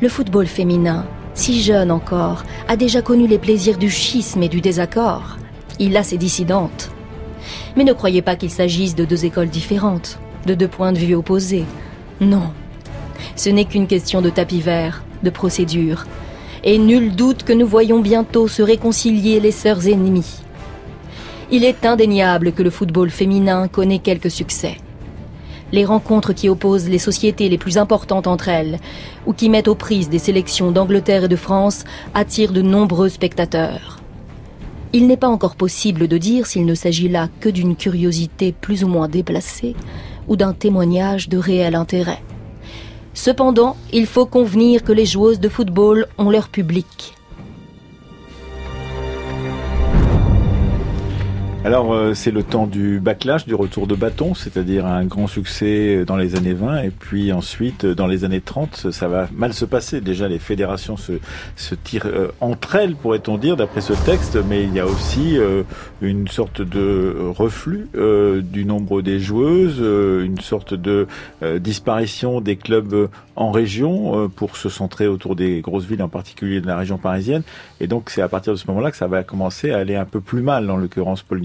[0.00, 4.60] Le football féminin, si jeune encore, a déjà connu les plaisirs du schisme et du
[4.60, 5.36] désaccord.
[5.78, 6.90] Il a ses dissidentes.
[7.76, 11.14] Mais ne croyez pas qu'il s'agisse de deux écoles différentes, de deux points de vue
[11.14, 11.64] opposés.
[12.20, 12.52] Non.
[13.36, 16.06] Ce n'est qu'une question de tapis vert, de procédure,
[16.64, 20.40] et nul doute que nous voyons bientôt se réconcilier les sœurs ennemies.
[21.52, 24.78] Il est indéniable que le football féminin connaît quelques succès.
[25.72, 28.78] Les rencontres qui opposent les sociétés les plus importantes entre elles,
[29.26, 34.00] ou qui mettent aux prises des sélections d'Angleterre et de France, attirent de nombreux spectateurs.
[34.94, 38.84] Il n'est pas encore possible de dire s'il ne s'agit là que d'une curiosité plus
[38.84, 39.74] ou moins déplacée,
[40.28, 42.22] ou d'un témoignage de réel intérêt.
[43.14, 47.13] Cependant, il faut convenir que les joueuses de football ont leur public.
[51.64, 56.04] Alors euh, c'est le temps du backlash, du retour de bâton, c'est-à-dire un grand succès
[56.04, 59.64] dans les années 20 et puis ensuite dans les années 30 ça va mal se
[59.64, 60.02] passer.
[60.02, 61.14] Déjà les fédérations se,
[61.56, 65.38] se tirent euh, entre elles pourrait-on dire d'après ce texte, mais il y a aussi
[65.38, 65.62] euh,
[66.02, 71.06] une sorte de reflux du nombre des joueuses, une sorte de
[71.60, 76.66] disparition des clubs en région pour se centrer autour des grosses villes en particulier de
[76.66, 77.42] la région parisienne.
[77.80, 80.04] Et donc c'est à partir de ce moment-là que ça va commencer à aller un
[80.04, 81.40] peu plus mal en l'occurrence Paul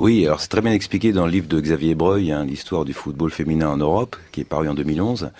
[0.00, 2.94] oui, alors c'est très bien expliqué dans le livre de Xavier Breuil, hein, l'histoire du
[2.94, 5.30] football féminin en Europe, qui est paru en 2011.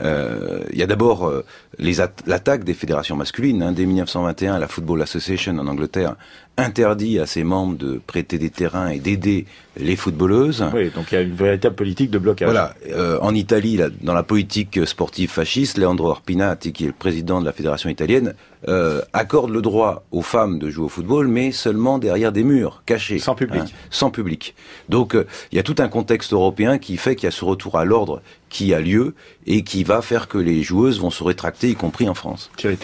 [0.00, 1.44] Euh, il y a d'abord euh,
[1.78, 3.62] l'attaque des fédérations masculines.
[3.62, 6.16] Hein, dès 1921, la Football Association en Angleterre
[6.56, 9.46] interdit à ses membres de prêter des terrains et d'aider
[9.76, 10.64] les footballeuses.
[10.74, 12.48] Oui, donc il y a une véritable politique de blocage.
[12.48, 12.74] Voilà.
[12.90, 17.46] Euh, en Italie, dans la politique sportive fasciste, Leandro Arpinati, qui est le président de
[17.46, 18.34] la fédération italienne,
[18.68, 22.82] euh, accorde le droit aux femmes de jouer au football, mais seulement derrière des murs,
[22.84, 23.18] cachés.
[23.18, 23.62] Sans public.
[23.62, 24.54] Hein, sans public.
[24.88, 27.44] Donc euh, il y a tout un contexte européen qui fait qu'il y a ce
[27.44, 29.14] retour à l'ordre qui a lieu
[29.46, 32.50] et qui va faire que les joueuses vont se rétracter, y compris en France.
[32.56, 32.76] Thierry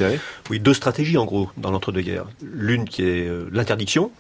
[0.49, 2.27] Oui, deux stratégies en gros dans l'entre-deux-guerres.
[2.41, 4.11] L'une qui est euh, l'interdiction,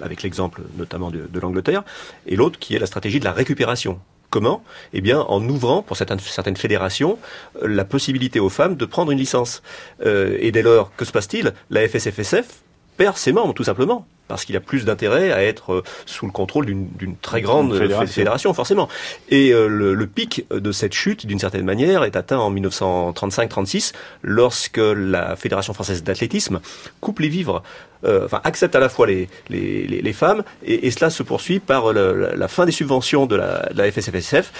[0.00, 1.84] avec l'exemple notamment de, de l'Angleterre,
[2.26, 4.00] et l'autre qui est la stratégie de la récupération.
[4.34, 7.20] Comment Eh bien, en ouvrant pour certaines, certaines fédérations
[7.62, 9.62] euh, la possibilité aux femmes de prendre une licence.
[10.04, 11.54] Euh, et dès lors, que se passe-t-il?
[11.70, 12.64] La FSFSF
[12.96, 16.32] perd ses membres, tout simplement parce qu'il a plus d'intérêt à être euh, sous le
[16.32, 18.54] contrôle d'une très grande fédération.
[18.54, 18.88] forcément.
[19.28, 23.92] Et euh, le, le, pic de cette chute, d'une certaine manière, est atteint en 1935-36,
[24.22, 26.60] lorsque la Fédération française d'athlétisme
[27.00, 27.62] coupe les vivres,
[28.04, 31.92] enfin accepte à la fois les, les, les, femmes, et, et, cela se poursuit par
[31.92, 34.52] la, la, fin des subventions de la, de la FSFSF,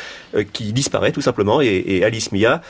[0.52, 2.62] qui disparaît tout simplement, et, et Alice Mia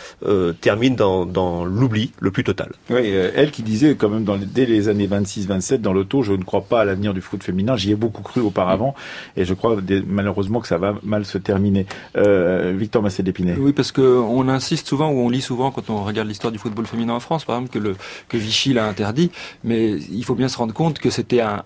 [0.60, 2.72] termine dans, dans l'oubli le plus total.
[2.90, 6.32] Oui, elle qui disait quand même dans les, dès les années 26-27 dans l'auto, je
[6.32, 7.76] ne crois pas à l'avenir du foot féminin.
[7.76, 8.94] J'y ai beaucoup cru auparavant
[9.36, 11.86] et je crois malheureusement que ça va mal se terminer.
[12.16, 13.54] Euh, Victor Massé d'Épinay.
[13.58, 16.86] Oui, parce qu'on insiste souvent ou on lit souvent quand on regarde l'histoire du football
[16.86, 17.96] féminin en France, par exemple, que, le,
[18.28, 19.30] que Vichy l'a interdit.
[19.62, 21.62] Mais il faut bien se rendre compte que c'était un,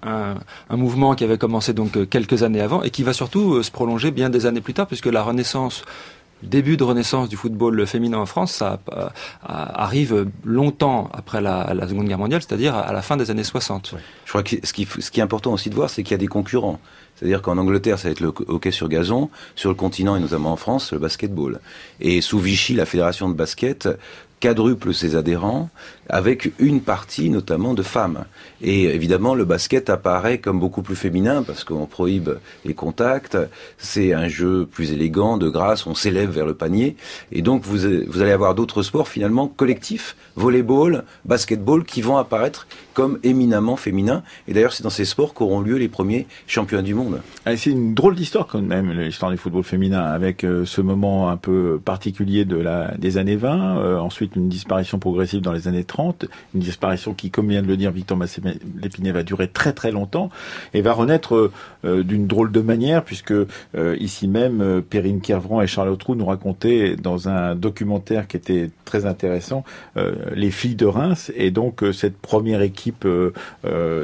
[0.70, 4.10] mouvement qui avait commencé donc quelques années avant et qui va surtout euh, se prolonger
[4.10, 5.84] bien des années plus tard, puisque la Renaissance
[6.42, 9.08] début de renaissance du football féminin en France, ça euh,
[9.42, 13.94] arrive longtemps après la, la Seconde Guerre mondiale, c'est-à-dire à la fin des années 60.
[14.24, 16.14] Je crois que ce qui, ce qui est important aussi de voir, c'est qu'il y
[16.14, 16.78] a des concurrents.
[17.16, 20.52] C'est-à-dire qu'en Angleterre, ça va être le hockey sur gazon, sur le continent et notamment
[20.52, 21.60] en France, le basketball.
[22.00, 23.88] Et sous Vichy, la fédération de basket
[24.40, 25.70] quadruple ses adhérents,
[26.08, 28.24] avec une partie notamment de femmes.
[28.62, 32.30] Et évidemment, le basket apparaît comme beaucoup plus féminin parce qu'on prohibe
[32.64, 33.36] les contacts.
[33.76, 36.96] C'est un jeu plus élégant, de grâce, on s'élève vers le panier.
[37.32, 42.66] Et donc, vous, vous allez avoir d'autres sports finalement collectifs, volleyball, basketball, qui vont apparaître
[42.98, 44.24] comme éminemment féminins.
[44.48, 47.20] Et d'ailleurs, c'est dans ces sports qu'auront lieu les premiers championnats du monde.
[47.46, 51.28] Ah, c'est une drôle d'histoire quand même, l'histoire du football féminin, avec euh, ce moment
[51.28, 55.68] un peu particulier de la, des années 20, euh, ensuite une disparition progressive dans les
[55.68, 59.72] années 30 une disparition qui, comme vient de le dire Victor Massé-Lépiné, va durer très
[59.72, 60.28] très longtemps
[60.74, 61.52] et va renaître
[61.84, 63.34] euh, d'une drôle de manière, puisque
[64.00, 69.06] ici même, Perrine Kervran et Charlotte Roux nous racontaient dans un documentaire qui était très
[69.06, 69.62] intéressant,
[70.34, 72.87] les filles de Reims, et donc cette première équipe,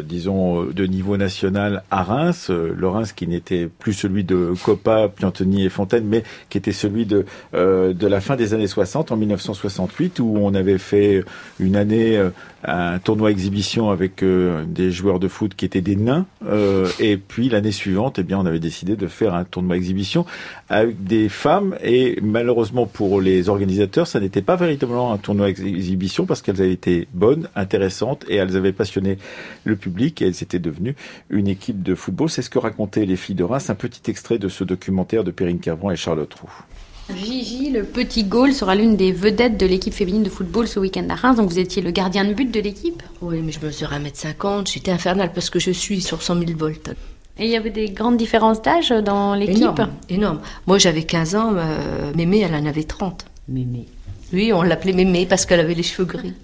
[0.04, 5.64] disons, de niveau national à Reims, le Reims qui n'était plus celui de Coppa, Piantoni
[5.64, 10.20] et Fontaine, mais qui était celui de, de la fin des années 60, en 1968,
[10.20, 11.24] où on avait fait
[11.58, 12.30] une année euh,
[12.66, 16.26] un tournoi exhibition avec euh, des joueurs de foot qui étaient des nains.
[16.46, 20.24] Euh, et puis l'année suivante, eh bien, on avait décidé de faire un tournoi exhibition
[20.68, 21.76] avec des femmes.
[21.82, 26.72] Et malheureusement pour les organisateurs, ça n'était pas véritablement un tournoi exhibition parce qu'elles avaient
[26.72, 29.18] été bonnes, intéressantes et elles avaient passionné
[29.64, 30.96] le public et elles étaient devenues
[31.30, 32.30] une équipe de football.
[32.30, 33.70] C'est ce que racontaient les filles de Reims.
[33.70, 36.64] Un petit extrait de ce documentaire de Perrine Kervran et Charlotte Roux.
[37.12, 41.06] Gigi, le petit Gaulle, sera l'une des vedettes de l'équipe féminine de football ce week-end
[41.10, 41.36] à Reims.
[41.36, 44.72] Donc vous étiez le gardien de but de l'équipe Oui, mais je mesure 1m50.
[44.72, 46.90] J'étais infernal parce que je suis sur 100 000 volts.
[47.38, 50.40] Et il y avait des grandes différences d'âge dans l'équipe énorme, énorme.
[50.66, 53.26] Moi j'avais 15 ans, euh, Mémé elle en avait 30.
[53.48, 53.86] Mémé
[54.32, 56.34] Oui, on l'appelait Mémé parce qu'elle avait les cheveux gris.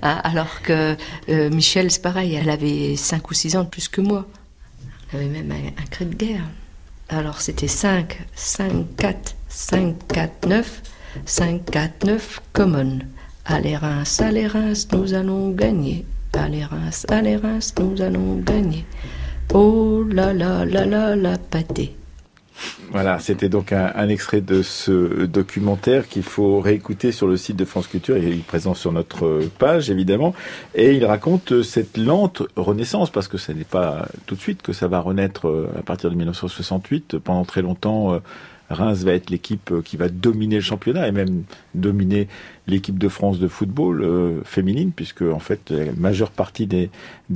[0.00, 0.94] Ah, alors que
[1.28, 4.26] euh, Michel, c'est pareil, elle avait 5 ou 6 ans de plus que moi.
[5.12, 6.44] Elle avait même un, un cri de guerre.
[7.08, 10.82] Alors c'était 5, 5, 4, 5, 4, 9,
[11.24, 12.98] 5, 4, 9, common.
[13.46, 16.04] Allez Reims, allez Reims, nous allons gagner.
[16.34, 18.84] Allez Reims, allez Reims, nous allons gagner.
[19.54, 21.96] Oh là là là là la pâté.
[22.90, 27.56] Voilà, c'était donc un, un, extrait de ce documentaire qu'il faut réécouter sur le site
[27.56, 28.18] de France Culture.
[28.18, 30.34] Il est présent sur notre page, évidemment.
[30.74, 34.72] Et il raconte cette lente renaissance, parce que ce n'est pas tout de suite que
[34.72, 37.18] ça va renaître euh, à partir de 1968.
[37.18, 38.18] Pendant très longtemps, euh,
[38.70, 42.28] Reims va être l'équipe euh, qui va dominer le championnat et même dominer
[42.66, 46.90] l'équipe de France de football euh, féminine, puisque en fait la majeure partie des,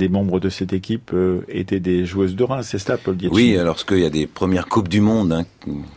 [0.09, 2.67] membres de cette équipe euh, étaient des joueuses de Reims.
[2.69, 5.45] C'est cela, Paul Dietz Oui, lorsqu'il y a des premières coupes du monde, hein,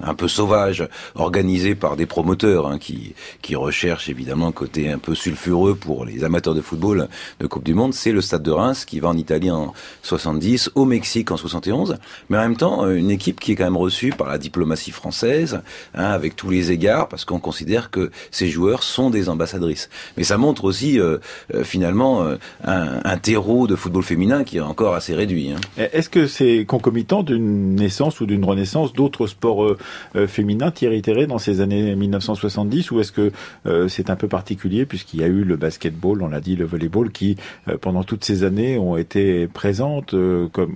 [0.03, 4.99] un peu sauvages, organisées par des promoteurs hein, qui qui recherchent évidemment un côté un
[4.99, 7.09] peu sulfureux pour les amateurs de football
[7.41, 10.71] de Coupe du Monde, c'est le Stade de Reims qui va en Italie en 70,
[10.75, 11.97] au Mexique en 71,
[12.29, 15.61] mais en même temps une équipe qui est quand même reçue par la diplomatie française,
[15.95, 19.89] hein, avec tous les égards, parce qu'on considère que ces joueurs sont des des ambassadrices.
[20.17, 21.19] Mais ça montre aussi euh,
[21.55, 25.51] euh, finalement euh, un, un, terreau de football féminin qui est encore assez réduit.
[25.51, 25.61] Hein.
[25.93, 29.56] Est-ce que c'est concomitant d'une naissance ou d'une renaissance d'autres sports
[30.27, 33.33] féminins, Thierry Terré, dans ces années 1970, ou est-ce que
[33.89, 37.11] c'est un peu particulier puisqu'il y a eu le basketball, on l'a dit, le volleyball,
[37.11, 37.37] qui
[37.81, 40.15] pendant toutes ces années ont été présentes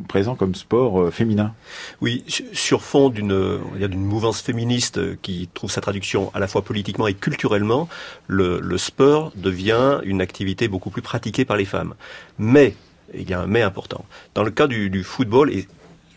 [0.09, 1.55] présents comme sport féminin?
[2.01, 3.61] Oui, sur fond d'une
[3.95, 7.89] mouvance féministe qui trouve sa traduction à la fois politiquement et culturellement,
[8.27, 11.95] le, le sport devient une activité beaucoup plus pratiquée par les femmes.
[12.39, 12.75] Mais,
[13.15, 14.05] il y a un mais important.
[14.35, 15.67] Dans le cas du, du football, et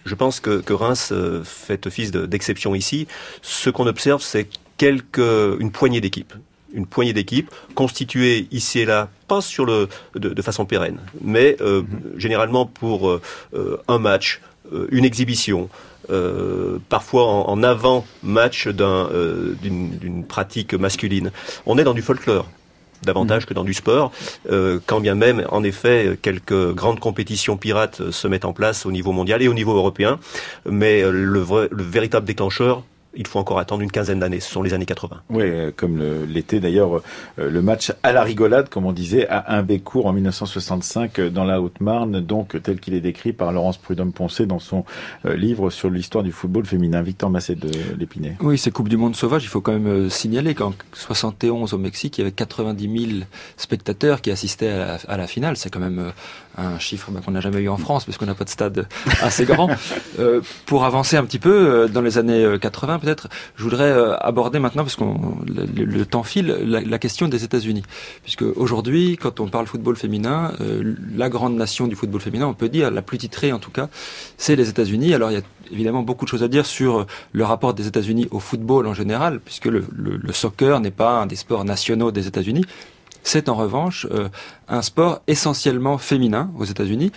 [0.05, 3.07] je pense que, que Reims euh, fait office d'exception ici,
[3.41, 6.33] ce qu'on observe, c'est quelques, une poignée d'équipes
[6.75, 11.55] une poignée d'équipes constituées ici et là, pas sur le de, de façon pérenne, mais
[11.61, 12.17] euh, mm-hmm.
[12.17, 13.21] généralement pour euh,
[13.87, 14.41] un match,
[14.89, 15.69] une exhibition,
[16.89, 21.31] parfois en, en avant-match d'une pratique masculine.
[21.67, 22.49] On est dans du folklore
[23.05, 23.45] davantage mmh.
[23.45, 24.11] que dans du sport,
[24.51, 28.91] euh, quand bien même, en effet, quelques grandes compétitions pirates se mettent en place au
[28.91, 30.19] niveau mondial et au niveau européen,
[30.69, 32.83] mais le, vrai, le véritable déclencheur,
[33.15, 34.39] il faut encore attendre une quinzaine d'années.
[34.39, 35.21] Ce sont les années 80.
[35.30, 36.97] Oui, euh, comme l'été d'ailleurs
[37.39, 41.43] euh, le match à la rigolade, comme on disait, à Imbécourt en 1965 euh, dans
[41.43, 44.86] la Haute-Marne, donc tel qu'il est décrit par Laurence Prudhomme-Poncé dans son
[45.26, 47.02] livre sur l'histoire du football féminin.
[47.02, 48.38] Victor Massé de l'Épinay.
[48.41, 49.43] Oui, c'est Coupe du Monde sauvage.
[49.43, 53.21] Il faut quand même signaler qu'en 71 au Mexique, il y avait 90 000
[53.58, 55.58] spectateurs qui assistaient à la, à la finale.
[55.58, 56.12] C'est quand même
[56.57, 58.87] un chiffre bah, qu'on n'a jamais eu en France parce qu'on n'a pas de stade
[59.21, 59.69] assez grand.
[60.19, 63.91] Euh, pour avancer un petit peu euh, dans les années 80 euh, peut-être, je voudrais
[64.19, 67.83] aborder maintenant parce qu'on le, temps file la, question des États-Unis,
[68.23, 70.53] puisque aujourd'hui quand on parle football féminin,
[71.15, 73.89] la grande nation du football féminin, on peut dire la plus titrée en tout cas,
[74.37, 75.13] c'est les États-Unis.
[75.13, 78.27] Alors il y a évidemment beaucoup de choses à dire sur le rapport des États-Unis
[78.31, 79.87] au football en général, puisque le
[80.31, 82.65] soccer n'est pas un des sports nationaux des États-Unis,
[83.23, 84.29] c'est en revanche euh,
[84.67, 87.12] un sport essentiellement féminin aux États-Unis.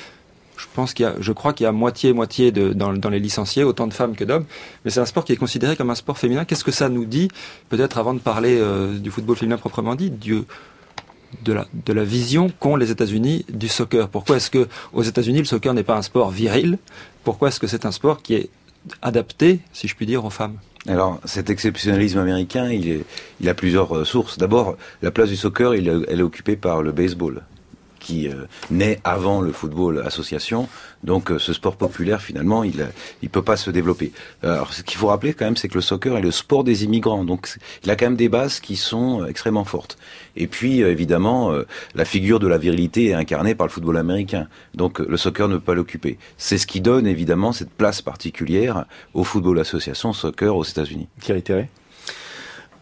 [0.57, 3.63] Je pense qu'il y a, je crois qu'il y a moitié moitié dans, les licenciés,
[3.63, 4.47] autant de femmes que d'hommes.
[4.85, 6.47] Mais c'est un sport qui est considéré comme un sport féminin.
[6.47, 7.29] Qu'est-ce que ça nous dit
[7.69, 12.51] Peut-être avant de parler euh, du football féminin proprement dit, de la, de la vision
[12.59, 14.09] qu'ont les États-Unis du soccer?
[14.09, 16.79] Pourquoi est-ce que aux États-Unis le soccer n'est pas un sport viril?
[17.23, 18.49] Pourquoi est-ce que c'est un sport qui est
[19.03, 20.57] adapté, si je puis dire, aux femmes?
[20.89, 23.05] Alors, cet exceptionnalisme américain, il,
[23.49, 24.39] a plusieurs euh, sources.
[24.39, 27.43] D'abord, la place du soccer, elle est occupée par le baseball
[28.07, 30.69] qui euh, naît avant le football association.
[31.03, 32.87] Donc euh, ce sport populaire, finalement, il
[33.23, 34.13] ne peut pas se développer.
[34.43, 36.85] Alors ce qu'il faut rappeler quand même, c'est que le soccer est le sport des
[36.85, 37.25] immigrants.
[37.25, 39.99] Donc il a quand même des bases qui sont extrêmement fortes.
[40.37, 41.53] Et puis évidemment,
[41.95, 44.47] la figure de la virilité est incarnée par le football américain.
[44.75, 46.19] Donc le soccer ne peut pas l'occuper.
[46.37, 51.09] C'est ce qui donne évidemment cette place particulière au football association soccer aux États-Unis.
[51.21, 51.43] Thierry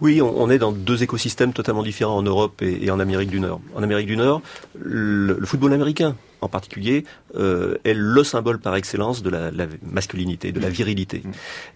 [0.04, 3.62] oui, on, est dans deux écosystèmes totalement différents en Europe et, en Amérique du Nord.
[3.74, 4.42] En Amérique du Nord,
[4.78, 9.50] le, football américain en particulier euh, est le symbole par excellence de la,
[9.82, 11.22] masculinité, de la virilité.
[11.24, 11.30] Mm.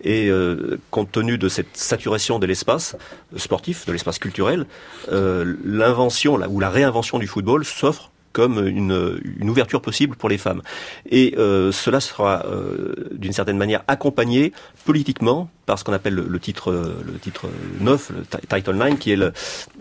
[0.04, 2.96] Et euh, compte tenu de cette saturation de l'espace
[3.34, 4.66] sportif, de l'espace culturel,
[5.10, 10.62] euh, l'invention ou la réinvention du football s'offre comme une, ouverture possible pour les femmes.
[11.10, 14.52] Et euh, cela sera euh, d'une certaine manière accompagné
[14.84, 17.46] politiquement par ce qu'on appelle le, titre le titre
[17.80, 19.18] 9, le Title 9, qui est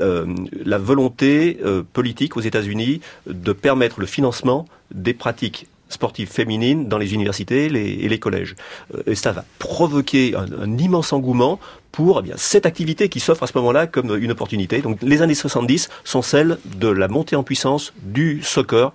[0.01, 6.88] euh, la volonté euh, politique aux États-Unis de permettre le financement des pratiques sportives féminines
[6.88, 8.56] dans les universités et les collèges.
[8.95, 11.60] Euh, et ça va provoquer un, immense engouement
[11.91, 14.82] pour eh bien, cette activité qui s'offre à ce moment-là comme une opportunité.
[14.82, 18.93] Donc les années 70 sont celles de la montée en puissance du soccer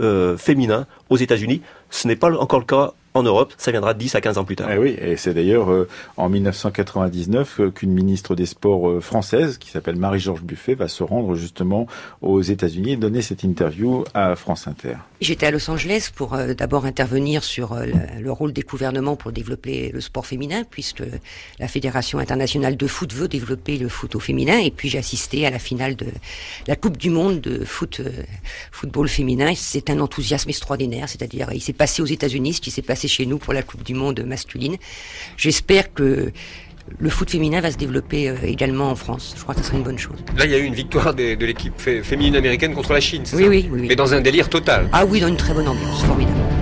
[0.00, 1.62] euh, féminin aux États-Unis.
[1.90, 4.56] Ce n'est pas encore le cas en Europe, ça viendra 10 à 15 ans plus
[4.56, 4.68] tard.
[4.72, 9.58] Eh oui, et c'est d'ailleurs euh, en 1999 euh, qu'une ministre des Sports euh, française,
[9.58, 11.86] qui s'appelle Marie-Georges Buffet, va se rendre justement
[12.22, 14.94] aux États-Unis et donner cette interview à France Inter.
[15.20, 20.00] J'étais à Los Angeles pour d'abord intervenir sur le rôle des gouvernements pour développer le
[20.00, 21.02] sport féminin, puisque
[21.58, 25.44] la Fédération internationale de foot veut développer le foot au féminin, et puis j'ai assisté
[25.44, 26.06] à la finale de
[26.68, 28.00] la Coupe du Monde de foot,
[28.70, 29.52] football féminin.
[29.56, 33.26] C'est un enthousiasme extraordinaire, c'est-à-dire il s'est passé aux États-Unis ce qui s'est passé chez
[33.26, 34.76] nous pour la Coupe du Monde masculine.
[35.36, 36.32] J'espère que
[36.98, 39.34] le foot féminin va se développer euh, également en France.
[39.36, 40.16] Je crois que ce serait une bonne chose.
[40.36, 43.46] Là, il y a eu une victoire de, l'équipe féminine américaine contre la Chine, oui,
[43.48, 44.88] oui, oui, Mais dans un délire total.
[44.92, 46.57] Ah oui, dans une très bonne ambiance, formidable.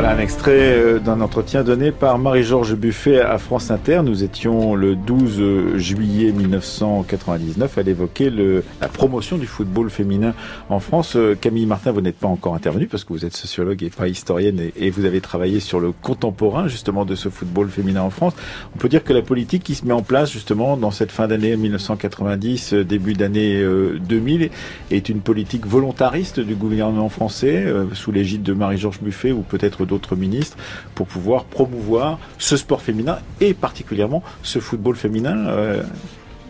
[0.00, 4.02] Voilà un extrait euh, d'un entretien donné par Marie-Georges Buffet à France Inter.
[4.04, 7.78] Nous étions le 12 juillet 1999.
[7.78, 10.34] Elle évoquait le, la promotion du football féminin
[10.68, 11.16] en France.
[11.16, 14.06] Euh, Camille Martin, vous n'êtes pas encore intervenue parce que vous êtes sociologue et pas
[14.06, 18.34] historienne et, vous avez travaillé sur le contemporain justement de ce football féminin en France.
[18.76, 21.26] On peut dire que la politique qui se met en place justement dans cette fin
[21.26, 23.60] d'année 1990, euh, début d'année
[23.98, 24.50] 2000
[24.92, 30.14] est une politique volontariste du gouvernement français sous l'égide de Marie-Georges Buffet ou peut-être d'autres
[30.14, 30.56] ministres
[30.94, 35.48] pour pouvoir promouvoir ce sport féminin et particulièrement ce football féminin.
[35.48, 35.82] Euh,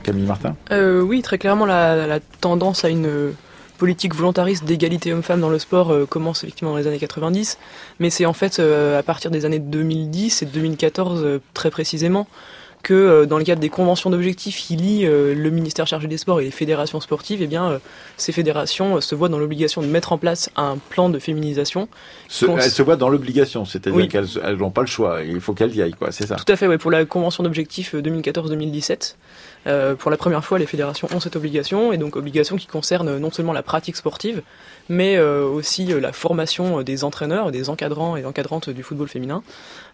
[0.02, 3.32] Camille Martin euh, Oui, très clairement, la, tendance à une
[3.78, 7.58] politique volontariste d'égalité homme-femme dans le sport euh, commence effectivement dans les années 90,
[8.00, 12.26] mais c'est en fait euh, à partir des années 2010 et 2014 euh, très précisément
[12.82, 16.18] que euh, dans le cadre des conventions d'objectifs qui lient euh, le ministère chargé des
[16.18, 17.78] sports et les fédérations sportives, eh bien, euh,
[18.16, 21.88] ces fédérations se voient dans l'obligation de mettre en place un plan de féminisation.
[22.28, 24.08] Se, elles se voient dans l'obligation, c'est-à-dire oui.
[24.08, 26.56] qu'elles n'ont pas le choix, il faut qu'elles y aillent, quoi, c'est ça Tout à
[26.56, 29.14] fait, ouais, pour la convention d'objectifs 2014-2017.
[29.66, 33.18] Euh, pour la première fois, les fédérations ont cette obligation, et donc obligation qui concerne
[33.18, 34.42] non seulement la pratique sportive,
[34.88, 39.42] mais euh, aussi la formation des entraîneurs, des encadrants et encadrantes du football féminin,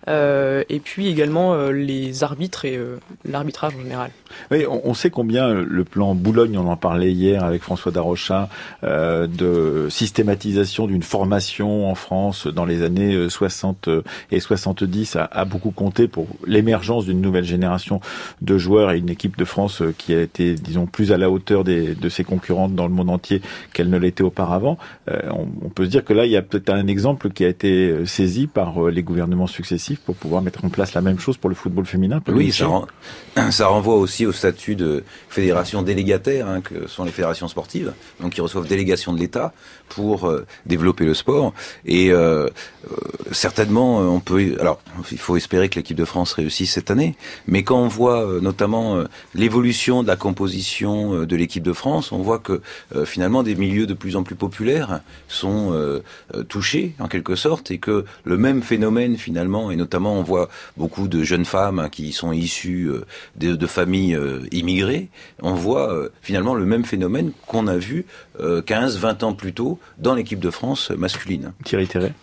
[0.06, 4.10] et puis également euh, les arbitres et euh, l'arbitrage en général.
[4.50, 8.48] Oui, on, on, sait combien le plan Boulogne, on en parlait hier avec François Darochat,
[8.82, 13.88] de systématisation d'une formation en France dans les années 60
[14.30, 18.00] et 70 a, a beaucoup compté pour l'émergence d'une nouvelle génération
[18.42, 21.64] de joueurs et une équipe de France qui a été, disons, plus à la hauteur
[21.64, 23.40] des, de ses concurrentes dans le monde entier
[23.72, 24.78] qu'elle ne l'était auparavant.
[25.08, 27.48] On, on, peut se dire que là, il y a peut-être un exemple qui a
[27.48, 31.50] été saisi par les gouvernements successifs pour pouvoir mettre en place la même chose pour
[31.50, 32.20] le football féminin.
[32.28, 32.52] Oui,
[33.50, 38.32] ça, renvoie aussi au statut de fédération délégataire hein, que sont les fédérations sportives, donc
[38.34, 39.52] qui reçoivent délégation de l'État
[39.88, 41.52] pour euh, développer le sport.
[41.84, 42.48] Et euh,
[42.90, 42.96] euh,
[43.32, 44.56] certainement, on peut.
[44.60, 44.80] Alors,
[45.10, 47.16] il faut espérer que l'équipe de France réussisse cette année.
[47.46, 52.38] Mais quand on voit notamment l'évolution de la composition de l'équipe de France, on voit
[52.38, 52.60] que
[53.04, 56.02] finalement des milieux de plus en plus populaires sont
[56.48, 61.08] touchés en quelque sorte, et que le même phénomène finalement, et notamment on voit beaucoup
[61.08, 62.90] de jeunes femmes hein, qui sont issues
[63.36, 64.18] de, de, familles
[64.52, 65.08] immigrées,
[65.42, 68.06] on voit finalement le même phénomène qu'on a vu
[68.40, 71.52] 15-20 ans plus tôt dans l'équipe de France masculine.
[71.64, 72.14] Thierry Terret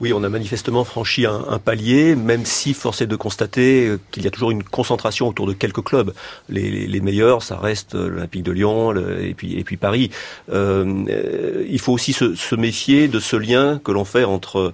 [0.00, 4.24] oui, on a manifestement franchi un, un, palier, même si force est de constater qu'il
[4.24, 6.12] y a toujours une concentration autour de quelques clubs.
[6.48, 10.10] Les, les, les meilleurs, ça reste l'Olympique de Lyon le, et, puis, et puis Paris.
[10.52, 14.72] Euh, il faut aussi se, se, méfier de ce lien que l'on fait entre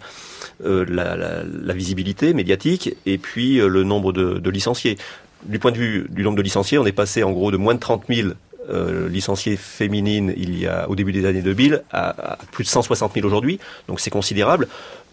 [0.65, 4.99] euh, la, visibilité médiatique et puis euh, le nombre de, de licenciés.
[5.45, 7.75] Du point de vue du nombre de licenciés, on est passé en gros de moins
[7.75, 8.31] de 30 000
[8.69, 12.69] euh, licenciées féminines il y a au début des années 2000 à, à plus de
[12.69, 13.59] 160 000 aujourd'hui,
[13.89, 14.69] donc c'est considérable.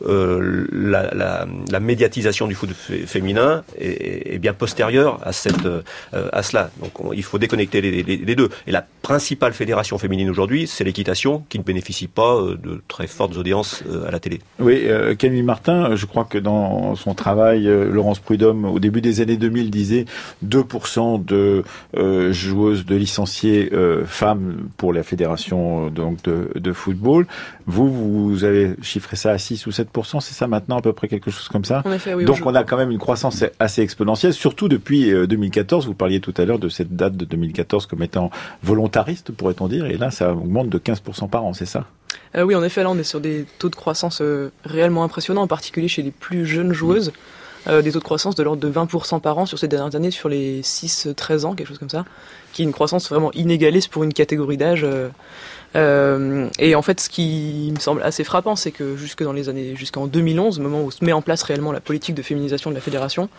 [0.05, 5.81] Euh, la, médiatisation du foot féminin est, bien postérieure à, cette, euh,
[6.11, 6.69] à cela.
[6.81, 8.49] Donc on, il faut déconnecter les, deux.
[8.67, 13.07] Et la principale fédération féminine aujourd'hui, c'est l'équitation, qui ne bénéficie pas euh, de très
[13.07, 14.39] fortes audiences à la télé.
[14.59, 14.87] Oui,
[15.17, 19.71] Camille Martin, je crois que dans son travail, Laurence Prudhomme, au début des années 2000,
[19.71, 20.05] disait
[20.45, 21.63] 2% de
[22.31, 23.71] joueuses de licenciés
[24.05, 27.27] femmes pour la fédération donc de football.
[27.65, 29.86] Vous, vous avez chiffré ça à 6 ou 7
[30.19, 31.83] c'est ça maintenant à peu près quelque chose comme ça.
[31.93, 35.87] Effet, oui, Donc on a quand même une croissance assez exponentielle, surtout depuis 2014.
[35.87, 38.29] Vous parliez tout à l'heure de cette date de 2014 comme étant
[38.63, 41.85] volontariste, pourrait-on dire, et là ça augmente de 15% par an, c'est ça?
[42.35, 45.43] Euh, Oui, en effet, là on est sur des taux de croissance euh, réellement impressionnants,
[45.43, 47.11] en particulier chez les plus jeunes joueuses.
[47.67, 50.11] Euh, des taux de croissance de l'ordre de 20% par an sur ces dernières années,
[50.11, 52.05] sur les 6-13 ans, quelque chose comme ça,
[52.53, 54.85] qui est une croissance vraiment inégalée pour une catégorie d'âge.
[55.75, 59.49] Euh, et en fait, ce qui me semble assez frappant, c'est que jusque dans les
[59.49, 62.75] années, jusqu'en 2011, moment où se met en place réellement la politique de féminisation de
[62.75, 63.29] la fédération,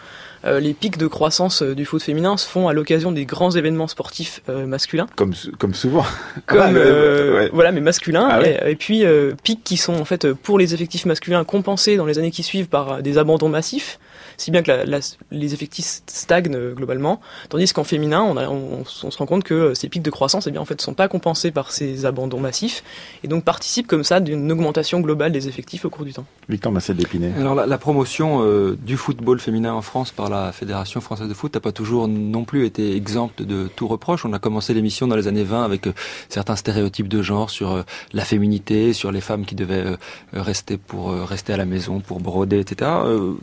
[0.45, 3.51] euh, les pics de croissance euh, du foot féminin se font à l'occasion des grands
[3.51, 5.09] événements sportifs euh, masculins.
[5.16, 6.05] Comme, comme souvent.
[6.47, 7.51] Comme, ah, ouais.
[7.53, 8.29] Voilà, mais masculins.
[8.31, 8.61] Ah, ouais.
[8.64, 9.05] et, et, puis,
[9.43, 12.68] pics qui sont en fait pour les effectifs masculins compensés dans les années qui suivent
[12.68, 13.99] par des abandons massifs
[14.39, 17.20] si bien que la, la, les effectifs stagnent globalement,
[17.51, 20.47] tandis qu'en féminin, on, a, on, on, se rend compte que ces pics de croissance,
[20.47, 22.82] eh bien, en fait, sont pas compensés par ces abandons massifs,
[23.24, 26.24] et donc participent comme ça d'une augmentation globale des effectifs au cours du temps.
[26.49, 27.32] Victor Massel d'Épinay.
[27.36, 31.34] Alors la, la promotion euh, du football féminin en France par la Fédération française de
[31.34, 34.24] foot n'a pas toujours non plus été exempte de tout reproche.
[34.24, 35.93] On a commencé l'émission dans les années 20 avec euh,
[36.28, 37.82] certains stéréotypes de genre sur euh,
[38.12, 39.97] la féminité, sur les femmes qui devaient euh,
[40.32, 42.91] rester pour rester à la maison, pour broder, etc.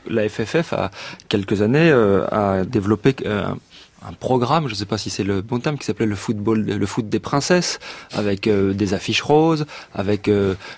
[0.10, 0.85] la FFF a
[1.30, 1.92] quelques années
[2.32, 6.06] a développé un programme, je ne sais pas si c'est le bon terme, qui s'appelait
[6.06, 7.80] le football, le foot des princesses,
[8.14, 10.30] avec des affiches roses, avec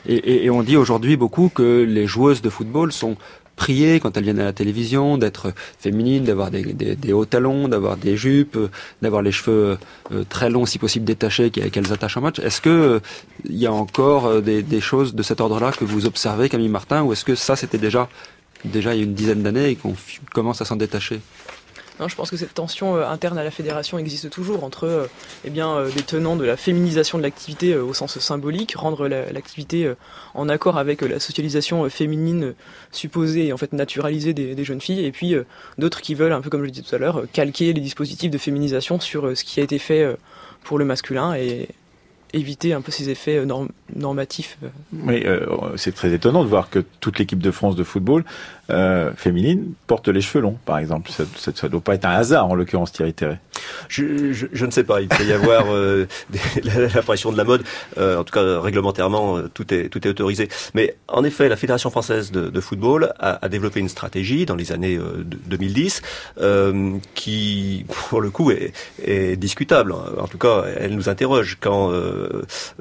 [0.07, 3.17] et, on dit aujourd'hui beaucoup que les joueuses de football sont
[3.57, 8.15] prier quand elles viennent à la télévision, d'être féminines, d'avoir des, hauts talons, d'avoir des
[8.15, 8.57] jupes,
[9.01, 9.77] d'avoir les cheveux
[10.13, 12.39] euh, très longs, si possible détachés, qu'elles attachent en match.
[12.39, 13.01] Est-ce que
[13.45, 16.69] il euh, y a encore euh, des, choses de cet ordre-là que vous observez, Camille
[16.69, 18.07] Martin, ou est-ce que ça c'était déjà
[18.65, 19.95] déjà il y a une dizaine d'années et qu'on
[20.33, 21.21] commence à s'en détacher.
[22.05, 25.07] Je pense que cette tension euh, interne à la fédération existe toujours entre euh,
[25.45, 29.91] eh bien, euh, des tenants de la féminisation de l'activité au sens symbolique, rendre l'activité
[30.35, 32.53] en accord avec la socialisation féminine
[32.91, 35.35] supposée et en fait naturalisée des, des jeunes filles, et puis
[35.77, 38.29] d'autres qui veulent, un peu comme je le disais tout à l'heure, calquer les dispositifs
[38.29, 40.15] de féminisation sur ce qui a été fait
[40.63, 41.69] pour le masculin et
[42.37, 43.43] éviter un peu ces effets
[43.95, 44.57] normatifs.
[44.93, 45.23] Oui,
[45.75, 48.23] c'est très étonnant de voir que toute l'équipe de France de football
[48.69, 51.11] euh, féminine porte les cheveux longs, par exemple.
[51.11, 51.23] Ça
[51.63, 53.37] ne doit pas être un hasard, en l'occurrence, Thierry Terré.
[53.89, 55.01] Je, je, je, ne sais pas.
[55.01, 56.07] Il peut y avoir euh,
[56.63, 57.63] la, pression de la mode.
[57.97, 60.49] Euh, en tout cas, réglementairement, euh, tout est tout est autorisé.
[60.73, 64.55] Mais en effet, la Fédération française de, de football a, a, développé une stratégie dans
[64.55, 64.99] les années
[65.47, 66.01] 2010
[67.13, 69.93] qui, pour le coup, est, est, discutable.
[69.93, 71.57] En tout cas, elle nous interroge.
[71.59, 71.91] Quand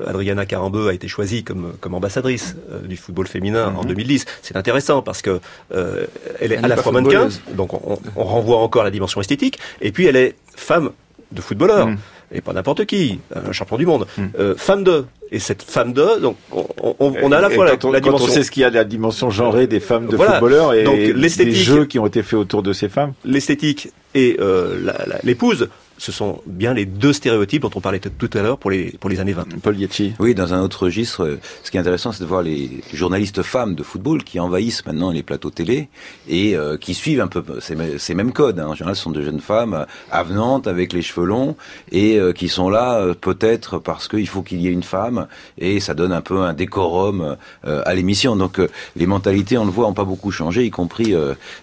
[0.07, 4.33] Adriana Carambeu a été choisie comme comme ambassadrice du football féminin en 2010, mhm.
[4.43, 5.41] c'est intéressant parce que
[5.77, 6.07] euh,
[6.41, 10.07] elle est à la fois mannequin, donc on, renvoie encore la dimension esthétique, et puis
[10.07, 10.91] elle est femme
[11.33, 11.89] de footballeur.
[11.89, 11.97] Mm.
[12.33, 14.07] Et pas n'importe qui, un champion du monde.
[14.19, 14.25] Mm.
[14.39, 15.05] Euh, femme de.
[15.31, 18.01] Et cette femme de, donc on, a à la fois la, dimension.
[18.01, 20.73] Quand on sait ce qu'il y a de la dimension genrée des femmes de footballeurs
[20.73, 23.13] et donc, des jeux qui ont été faits autour de ces femmes.
[23.25, 24.93] L'esthétique et euh,
[25.25, 25.69] l'épouse
[25.99, 29.11] ce sont bien les deux stéréotypes dont on parlait tout à l'heure pour les, pour
[29.11, 29.61] les années 20.
[29.63, 30.15] Paul Yetchi.
[30.19, 33.75] Oui, dans un autre registre, ce qui est intéressant, c'est de voir les journalistes femmes
[33.75, 35.89] de football qui envahissent maintenant les plateaux télé
[36.29, 38.61] et euh, qui suivent un peu ces, ces mêmes codes.
[38.61, 38.69] Hein.
[38.69, 41.57] En général, ce sont de jeunes femmes euh, avenantes avec les cheveux longs
[41.91, 45.27] et euh, qui sont là peut-être parce qu'il faut qu'il y ait une femme
[45.59, 48.37] et ça donne un peu un décorum à l'émission.
[48.37, 48.61] Donc
[48.97, 51.15] les mentalités, on le voit, ont pas beaucoup changé, y compris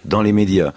[0.04, 0.72] dans les médias.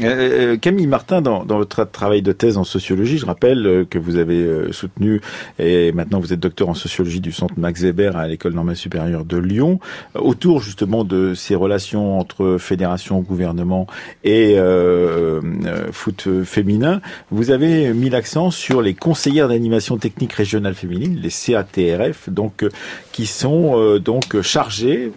[0.00, 3.98] Euh, euh, Camille Martin, dans, votre travail de thèse en sociologie, je rappelle euh, que
[3.98, 5.20] vous avez soutenu,
[5.58, 9.24] et maintenant vous êtes docteur en sociologie du centre Max Weber à l'école normale supérieure
[9.24, 9.78] de Lyon,
[10.14, 13.86] autour justement de ces relations entre fédération, gouvernement
[14.24, 14.56] et
[15.92, 17.00] foot féminin.
[17.30, 22.64] Vous avez mis l'accent sur les conseillères d'animation technique régionale féminine, les CATRF, donc
[23.12, 25.12] qui sont donc chargées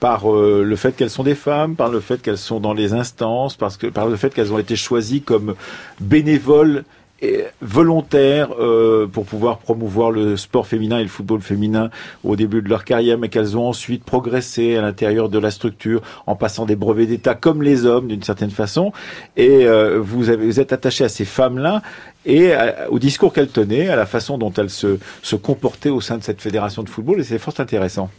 [0.00, 2.92] par euh, le fait qu'elles sont des femmes, par le fait qu'elles sont dans les
[2.92, 5.54] instances, parce que par le fait qu'elles ont été choisies comme
[6.00, 6.84] bénévoles
[7.20, 11.88] et volontaires euh, pour pouvoir promouvoir le sport féminin et le football féminin
[12.24, 16.02] au début de leur carrière, mais qu'elles ont ensuite progressé à l'intérieur de la structure
[16.26, 18.92] en passant des brevets d'État comme les hommes d'une certaine façon.
[19.36, 21.82] Et euh, vous, avez, êtes attaché à ces femmes-là
[22.26, 22.52] et
[22.88, 26.22] au discours qu'elles tenaient, à la façon dont elles se, se comportaient au sein de
[26.22, 28.10] cette fédération de football, et c'est fort intéressant.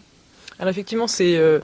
[0.59, 1.59] Alors effectivement, ces, euh,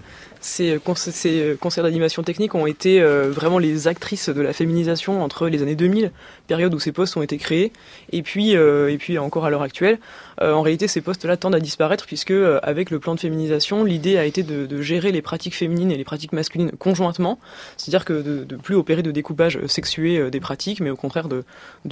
[0.60, 0.80] euh,
[1.26, 5.76] euh, concerts d'animation technique ont été vraiment les actrices de la féminisation entre les années
[5.76, 6.12] 2000,
[6.48, 7.72] période où ces postes ont été créés,
[8.12, 10.00] et puis, et puis encore à l'heure actuelle.
[10.42, 12.34] En réalité, ces postes-là tendent à disparaître puisque
[12.64, 16.04] avec le plan de féminisation, l'idée a été de, gérer les pratiques féminines et les
[16.04, 17.40] pratiques masculines conjointement,
[17.78, 21.44] c'est-à-dire que de, de, plus opérer de découpage sexué des pratiques, mais au contraire de,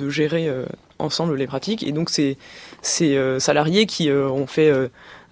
[0.09, 0.49] gérer
[0.99, 1.83] ensemble les pratiques.
[1.83, 2.37] Et donc ces,
[2.81, 4.71] salariés qui ont fait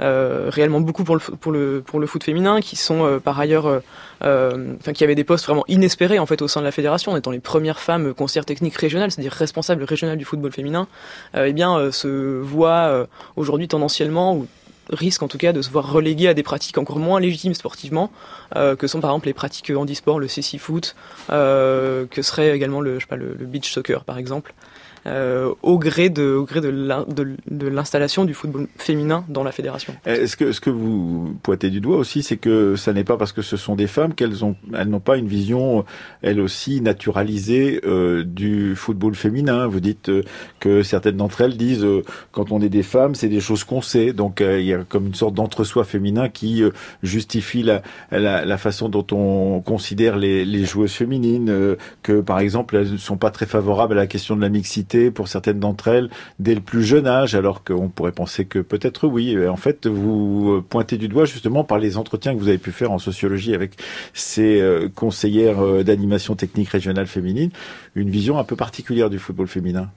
[0.01, 1.16] euh, réellement beaucoup pour
[1.51, 3.80] le, foot féminin, qui sont euh, par ailleurs, euh,
[4.26, 7.15] enfin qui avaient des postes vraiment inespérés en fait au sein de la fédération, en
[7.15, 10.88] étant les premières femmes conseillères techniques régionales, c'est-à-dire responsables régionales du football féminin,
[11.38, 14.47] eh bien se voient aujourd'hui tendanciellement ou
[14.89, 18.11] risquent en tout cas de se voir reléguées à des pratiques encore moins légitimes sportivement,
[18.53, 20.95] que sont par exemple les pratiques handisport, le CC foot,
[21.30, 24.53] que serait également le, je sais pas, le beach soccer par exemple.
[25.07, 29.93] Euh, au gré de, au gré de l'installation du football féminin dans la fédération.
[30.03, 33.31] Est-ce que ce que vous pointez du doigt aussi, c'est que ça n'est pas parce
[33.31, 35.85] que ce sont des femmes qu'elles ont elles n'ont pas une vision
[36.23, 39.67] elles aussi naturalisée euh, du football féminin.
[39.67, 40.23] Vous dites euh,
[40.59, 41.85] que certaines d'entre elles disent
[42.31, 44.11] quand on est des femmes, c'est des choses qu'on sait.
[44.11, 46.63] Donc il y a comme une sorte d'entre-soi féminin qui
[47.03, 52.75] justifie la, la, la, façon dont on considère les, les joueuses féminines, que par exemple
[52.75, 55.87] elles ne sont pas très favorables à la question de la mixité pour certaines d'entre
[55.87, 59.37] elles dès le plus jeune âge, alors qu'on pourrait penser que peut-être oui.
[59.47, 62.91] En fait, vous pointez du doigt justement par les entretiens que vous avez pu faire
[62.91, 63.73] en sociologie avec
[64.13, 67.51] ces euh, conseillères euh, d'animation technique régionale féminine,
[67.95, 69.89] une vision un peu particulière du football féminin.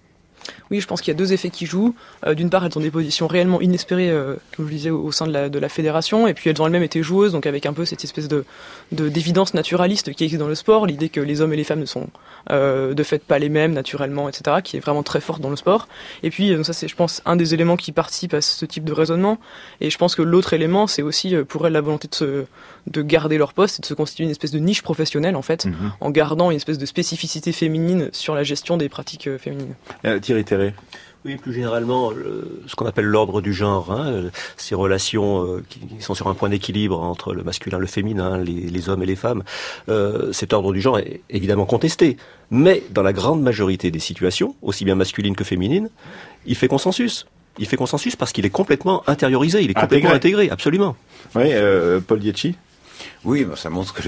[0.70, 1.94] Oui, je pense qu'il y a deux effets qui jouent.
[2.26, 5.26] Euh, d'une part, elles ont des positions réellement inespérées, euh, comme je disais, au, sein
[5.26, 7.72] de la, de la fédération, et puis elles ont elles-mêmes été joueuses, donc avec un
[7.72, 8.44] peu cette espèce de
[8.90, 11.86] d'évidence naturaliste qui existe dans le sport, l'idée que les hommes et les femmes ne
[11.86, 12.08] sont
[12.50, 15.56] euh, de fait pas les mêmes naturellement, etc., qui est vraiment très forte dans le
[15.56, 15.88] sport.
[16.22, 18.92] Et puis ça, c'est, je pense, un des éléments qui participe à ce type de
[18.92, 19.38] raisonnement.
[19.80, 22.44] Et je pense que l'autre élément, c'est aussi pour elles la volonté de se
[22.86, 25.66] de garder leur poste et de se constituer une espèce de niche professionnelle en fait,
[25.66, 25.92] mhm.
[26.00, 29.74] en gardant une espèce de spécificité féminine sur la gestion des pratiques féminines.
[30.28, 30.74] Thierry Terré.
[31.24, 32.12] Oui, plus généralement,
[32.66, 34.24] ce qu'on appelle l'ordre du genre, hein,
[34.58, 38.88] ces relations euh, qui, sont sur un point d'équilibre entre le masculin, le féminin, les,
[38.90, 39.42] hommes et les femmes,
[39.88, 42.18] euh, cet ordre du genre est évidemment contesté.
[42.50, 45.88] Mais dans la grande majorité des situations, aussi bien masculines que féminines,
[46.44, 47.26] il fait consensus.
[47.58, 50.94] Il fait consensus parce qu'il est complètement intériorisé, il est complètement intégré, absolument.
[51.34, 52.54] Oui, euh, Paul Dietchi
[53.24, 54.02] oui, bah, ça montre que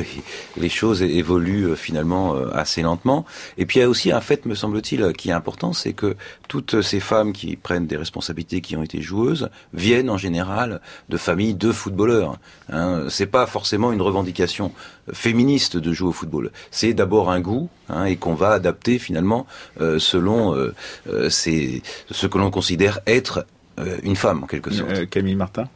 [0.56, 3.24] les, choses évoluent euh, finalement euh, assez lentement.
[3.58, 6.16] Et puis il y a aussi un fait, me semble-t-il, qui est important, c'est que
[6.48, 11.16] toutes ces femmes qui prennent des responsabilités, qui ont été joueuses, viennent en général de
[11.16, 12.38] familles de footballeurs.
[12.72, 13.06] Hein.
[13.08, 14.72] C'est pas forcément une revendication
[15.12, 16.50] féministe de jouer au football.
[16.70, 19.46] C'est d'abord un goût hein, et qu'on va adapter finalement
[19.80, 20.56] euh, selon
[21.06, 23.46] ce que l'on considère être
[24.02, 25.06] une femme en quelque sorte.
[25.06, 25.68] Camille Martin?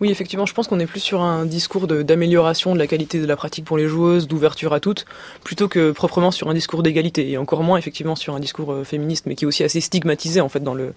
[0.00, 3.26] Oui, effectivement, je pense qu'on est plus sur un discours d'amélioration de, la qualité de
[3.26, 5.06] la pratique pour les joueuses, d'ouverture à toutes,
[5.42, 8.84] plutôt que proprement sur un discours d'égalité, et encore moins effectivement sur un discours euh,
[8.84, 10.94] féministe, mais qui est aussi assez stigmatisé en fait dans, le,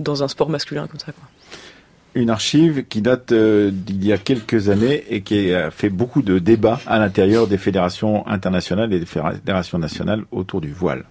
[0.00, 1.12] dans un sport masculin comme ça.
[2.14, 6.22] Une archive qui date euh, d'il y a quelques années et qui a fait beaucoup
[6.22, 11.04] de débats à l'intérieur des fédérations internationales et des fédérations nationales autour du voile.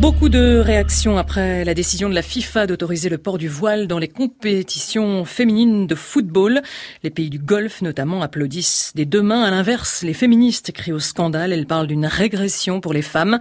[0.00, 3.98] Beaucoup de réactions après la décision de la FIFA d'autoriser le port du voile dans
[3.98, 6.60] les compétitions féminines de football.
[7.02, 9.42] Les pays du Golfe notamment applaudissent des deux mains.
[9.42, 11.52] À l'inverse, les féministes crient au scandale.
[11.52, 13.40] Elles parlent d'une régression pour les femmes.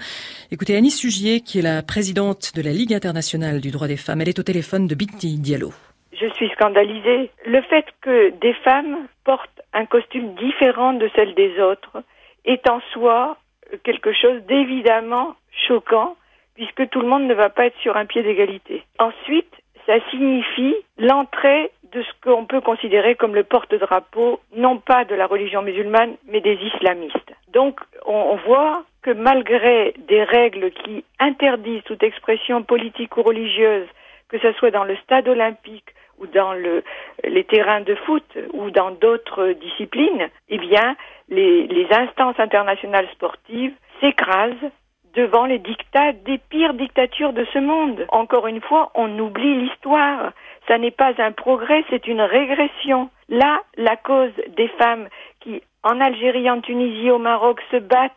[0.51, 4.22] Écoutez Annie Sugier, qui est la présidente de la Ligue internationale du droit des femmes.
[4.22, 5.74] Elle est au téléphone de Binti Diallo.
[6.20, 7.30] Je suis scandalisée.
[7.45, 12.01] Le fait que des femmes portent un costume différent de celle des autres
[12.45, 13.38] est en soi
[13.84, 15.36] quelque chose d'évidemment
[15.68, 16.16] choquant
[16.58, 18.84] puisque tout le monde ne va pas être sur un pied d'égalité.
[18.99, 19.53] Ensuite,
[19.86, 25.28] ça signifie l'entrée de ce qu'on peut considérer comme le porte-drapeau, non pas de la
[25.28, 27.32] religion musulmane, mais des islamistes.
[27.53, 33.88] Donc, on voit que malgré des règles qui interdisent toute expression politique ou religieuse,
[34.28, 36.84] que ce soit dans le stade olympique ou dans le,
[37.24, 40.97] les terrains de foot ou dans d'autres disciplines, eh bien,
[41.30, 44.72] les instances internationales sportives s'écrasent
[45.14, 48.05] devant les dictats des pires dictatures de ce monde.
[48.10, 50.32] Encore une fois, on oublie l'histoire.
[50.68, 53.10] Ça n'est pas un progrès, c'est une régression.
[53.30, 55.08] Là, la cause des femmes
[55.39, 58.14] qui, en Algérie, en Tunisie, au Maroc, se battent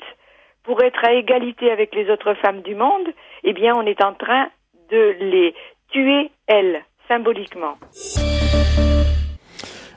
[0.64, 3.08] pour être à égalité avec les autres femmes du monde,
[3.44, 4.48] eh bien, on est en train
[4.90, 5.54] de les
[5.90, 7.76] tuer, elles, symboliquement.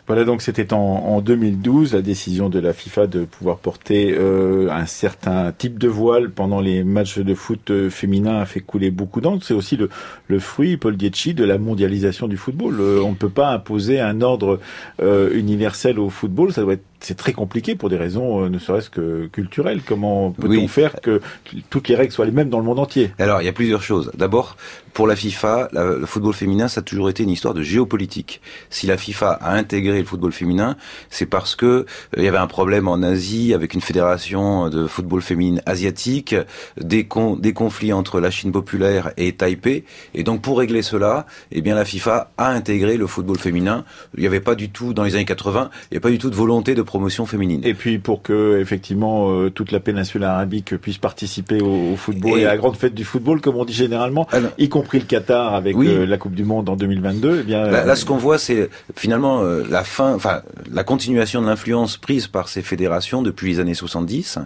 [0.05, 4.85] Voilà, donc c'était en, 2012 la décision de la FIFA de pouvoir porter euh, un
[4.85, 9.21] certain type de voile pendant les matchs de foot euh, féminin a fait couler beaucoup
[9.21, 9.45] d'encre.
[9.45, 12.81] C'est aussi le, fruit, Paul Dietchi, de la mondialisation du football.
[12.81, 14.59] Euh, on ne peut pas imposer un ordre
[14.99, 16.51] universel au football.
[16.51, 19.81] Ça doit être c'est très compliqué pour des raisons ne serait-ce que culturelles.
[19.85, 21.21] Comment peut-on faire que
[21.69, 23.11] toutes les règles soient les mêmes dans le monde entier?
[23.19, 24.11] Alors, il y a plusieurs choses.
[24.15, 24.55] D'abord,
[24.93, 28.41] pour la FIFA, le football féminin, ça a toujours été une histoire de géopolitique.
[28.69, 30.77] Si la FIFA a intégré le football féminin,
[31.09, 31.85] c'est parce que euh,
[32.17, 36.35] il y avait un problème en Asie avec une fédération de football féminin asiatique,
[36.79, 37.07] des,
[37.39, 39.83] des conflits entre la Chine populaire et Taipei,
[40.13, 43.85] et donc pour régler cela, eh bien la FIFA a intégré le football féminin.
[44.15, 46.19] Il n'y avait pas du tout dans les années 80, il n'y a pas du
[46.19, 47.61] tout de volonté de promotion féminine.
[47.63, 52.45] Et puis pour que effectivement euh, toute la péninsule arabique puisse participer au, football et,
[52.45, 54.27] à la grande fête du football, comme on dit généralement,
[54.59, 57.39] y compris le Qatar avec euh, la Coupe du Monde en 2022.
[57.39, 61.97] Eh bien, là, ce qu'on voit, c'est finalement la fin enfin, la continuation de l'influence
[61.97, 64.37] prise par ces fédérations depuis les années 70.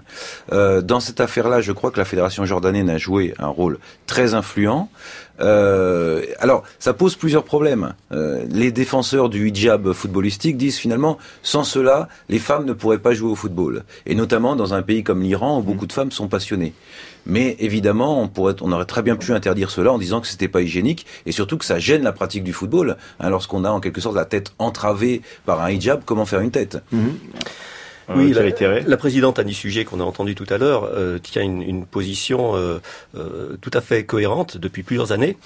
[0.54, 4.36] Euh, dans cette affaire-là, je crois que la fédération jordanienne a joué un rôle très
[4.36, 4.90] influent.
[5.40, 7.94] Euh, alors, ça pose plusieurs problèmes.
[8.12, 13.14] Euh, les défenseurs du hijab footballistique disent finalement, sans cela, les femmes ne pourraient pas
[13.14, 13.84] jouer au football.
[14.06, 16.74] Et notamment dans un pays comme l'Iran, où beaucoup de femmes sont passionnées.
[17.26, 20.48] Mais évidemment, on, pourrait, on aurait très bien pu interdire cela en disant que c'était
[20.48, 22.96] pas hygiénique et surtout que ça gêne la pratique du football.
[23.20, 26.52] Hein, Lorsqu'on a en quelque sorte la tête entravée par un hijab, comment faire une
[26.52, 26.78] tête?
[26.92, 27.18] Mhm.
[28.16, 31.62] Oui, la, la, présidente Annie Sujet qu'on a entendu tout à l'heure euh, tient une,
[31.62, 32.80] une position euh,
[33.16, 35.38] euh, tout à fait cohérente depuis plusieurs années.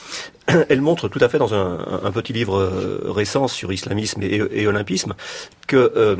[0.70, 4.42] Elle montre tout à fait dans un, un petit livre euh, récent sur islamisme et,
[4.52, 5.16] et olympisme
[5.68, 6.18] que euh,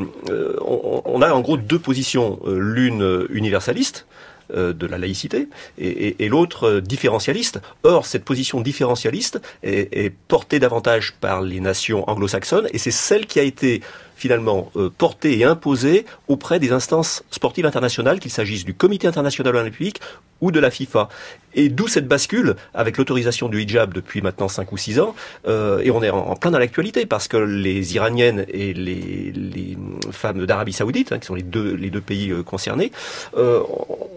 [0.60, 4.06] on, on, a en gros deux positions, l'une universaliste
[4.52, 7.60] de la laïcité et, l'autre différentialiste.
[7.84, 13.26] Or, cette position différentialiste est, est portée davantage par les nations anglo-saxonnes et c'est celle
[13.26, 13.80] qui a été
[14.22, 19.56] finalement euh, porté et imposé auprès des instances sportives internationales, qu'il s'agisse du Comité international
[19.56, 20.00] olympique
[20.40, 21.08] ou de la FIFA.
[21.54, 25.16] Et d'où cette bascule avec l'autorisation du hijab depuis maintenant 5 ou 6 ans.
[25.48, 29.76] Euh, et on est en, plein dans l'actualité parce que les Iraniennes et les,
[30.12, 32.92] femmes d'Arabie Saoudite, hein, qui sont les deux, pays euh, concernés,
[33.36, 33.60] euh,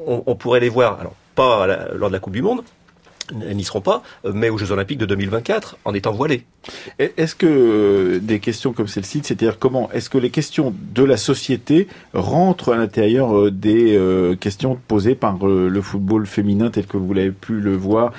[0.06, 2.62] on, pourrait les voir, alors pas lors de la Coupe du Monde,
[3.34, 4.04] n'y seront pas,
[4.34, 6.46] mais aux Jeux Olympiques de 2024 en étant voilés.
[7.00, 11.18] Est-ce que euh, des questions comme celle-ci, c'est-à-dire comment est-ce que les questions de la
[11.18, 16.98] société rentrent à l'intérieur euh, des euh, questions posées par le football féminin tel que
[16.98, 18.14] vous l'avez pu le voir,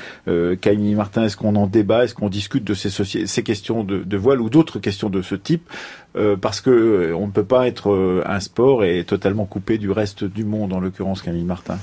[0.61, 4.17] Camille Martin Est-ce qu'on en débat Est-ce qu'on discute de ces, ces questions de, de
[4.17, 5.69] voile ou d'autres questions de ce type
[6.41, 10.45] Parce que on ne peut pas être un sport et totalement coupé du reste du
[10.45, 11.79] monde, en l'occurrence Camille Martin?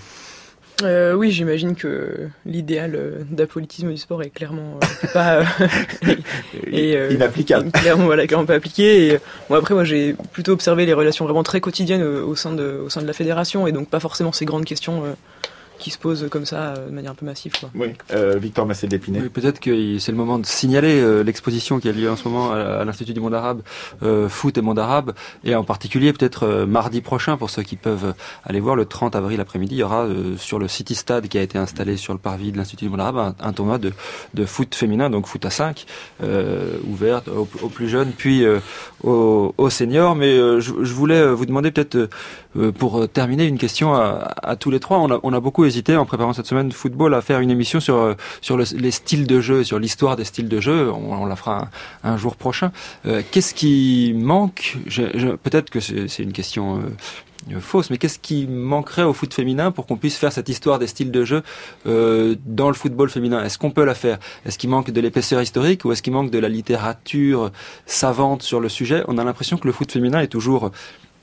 [0.83, 5.43] Euh, oui, j'imagine que l'idéal euh, d'apolitisme du sport est clairement euh, pas
[6.67, 7.71] et, inapplicable.
[7.83, 9.07] Clairement, voilà, clairement pas appliqué.
[9.07, 9.19] Et,
[9.49, 12.89] bon, après, moi, j'ai plutôt observé les relations vraiment très quotidiennes au sein de, au
[12.89, 15.03] sein de la fédération, et donc pas forcément ces grandes questions
[15.83, 17.51] qui se pose comme ça euh, de manière un peu massive.
[17.59, 17.69] Quoi.
[17.75, 19.19] Oui, euh, Victor Massé d'Épinay.
[19.19, 22.25] Oui, peut-être que c'est le moment de signaler euh, l'exposition qui a lieu en ce
[22.25, 23.61] moment à, l'Institut du monde arabe,
[24.01, 25.13] euh, foot et monde arabe,
[25.43, 28.13] et en particulier peut-être euh, mardi prochain pour ceux qui peuvent
[28.45, 30.07] aller voir le 30 avril après-midi, il y aura
[30.37, 33.01] sur le City Stade qui a été installé sur le parvis de l'Institut du monde
[33.01, 33.91] arabe un, tournoi de,
[34.33, 35.85] de, foot féminin, donc foot à 5,
[36.89, 38.45] ouvert aux, aux, plus jeunes, puis
[39.03, 40.15] aux, aux, seniors.
[40.15, 42.09] Mais je, je, voulais vous demander peut-être
[42.77, 44.99] pour terminer une question à, à, tous les trois.
[44.99, 47.49] On a, on a beaucoup hésité en préparant cette semaine de football à faire une
[47.49, 48.15] émission sur euh,
[48.77, 50.91] les styles de jeu, sur l'histoire des styles de jeu.
[50.91, 51.69] On, la fera
[52.03, 52.71] un, jour prochain.
[53.05, 54.77] Euh, qu'est-ce qui manque?
[55.43, 56.81] Peut-être que c'est une question
[57.51, 60.79] euh, fausse, mais qu'est-ce qui manquerait au foot féminin pour qu'on puisse faire cette histoire
[60.79, 61.43] des styles de jeu
[61.85, 63.43] dans le football féminin?
[63.43, 64.19] Est-ce qu'on peut la faire?
[64.45, 67.51] Est-ce qu'il manque de l'épaisseur historique ou est-ce qu'il manque de la littérature
[67.85, 69.03] savante sur le sujet?
[69.07, 70.71] On a l'impression que le foot féminin est toujours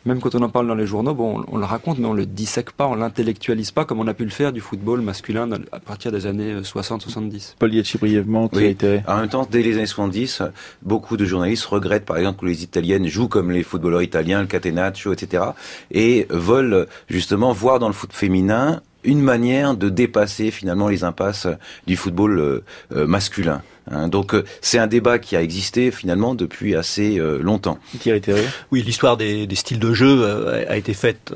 [0.06, 2.26] même quand on en parle dans les journaux, bon, on, le raconte, mais on le
[2.26, 5.80] dissèque pas, on l'intellectualise pas comme on a pu le faire du football masculin à
[5.80, 7.16] partir des années 60-70.
[7.18, 8.76] Euh, Paul Yetchi, brièvement, oui.
[9.06, 10.42] En même temps, dès les années 70,
[10.82, 14.46] beaucoup de journalistes regrettent, par exemple, que les Italiennes jouent comme les footballeurs italiens, le
[14.46, 15.44] catenaccio, etc.,
[15.90, 21.46] et veulent justement voir dans le foot féminin une manière de dépasser finalement les impasses
[21.86, 23.62] du football euh, euh, masculin.
[23.90, 24.08] Hein.
[24.08, 27.78] donc euh, c'est un débat qui a existé finalement depuis assez longtemps.
[27.98, 28.22] Thierry
[28.70, 30.26] Oui, l'histoire des, styles de jeu
[30.68, 31.32] a été faite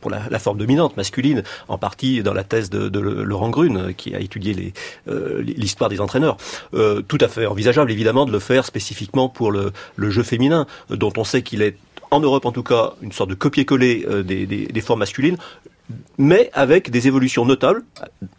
[0.00, 4.20] pour la, forme dominante masculine, en partie dans la thèse de, Laurent Grune, qui a
[4.20, 4.72] étudié
[5.40, 6.36] l'histoire des entraîneurs.
[6.72, 11.24] tout à fait envisageable évidemment de le faire spécifiquement pour le, jeu féminin, dont on
[11.24, 11.76] sait qu'il est
[12.10, 15.36] en Europe en tout cas, une sorte de copier-coller des, des, formes masculines
[16.18, 17.82] mais avec des évolutions notables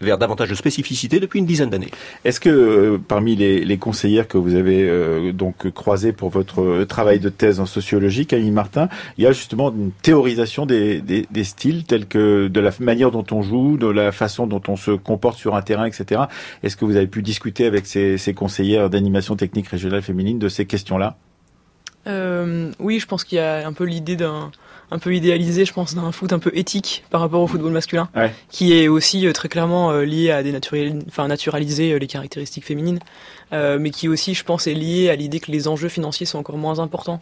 [0.02, 1.92] vers davantage de spécificité depuis une dizaine d'années.
[2.26, 6.84] Est-ce que euh, parmi les, les, conseillères que vous avez euh, donc croisées pour votre
[6.86, 11.28] travail de thèse en sociologie, Camille Martin, il y a justement une théorisation des, des,
[11.30, 14.76] des, styles tels que de la manière dont on joue, de la façon dont on
[14.76, 16.24] se comporte sur un terrain, etc.
[16.64, 20.50] Est-ce que vous avez pu discuter avec ces, ces conseillères d'animation technique régionale féminine de
[20.50, 21.18] ces questions-là?
[22.08, 24.52] Euh, Oui, je pense qu'il y a un peu l'idée d'un
[24.94, 28.10] un peu idéalisé, je pense, d'un foot un peu éthique par rapport au football masculin,
[28.50, 30.54] qui est aussi euh, très clairement euh, lié à des
[31.08, 33.00] enfin naturaliser euh, les caractéristiques féminines,
[33.52, 36.58] mais qui aussi, je pense, est lié à l'idée que les enjeux financiers sont encore
[36.58, 37.22] moins importants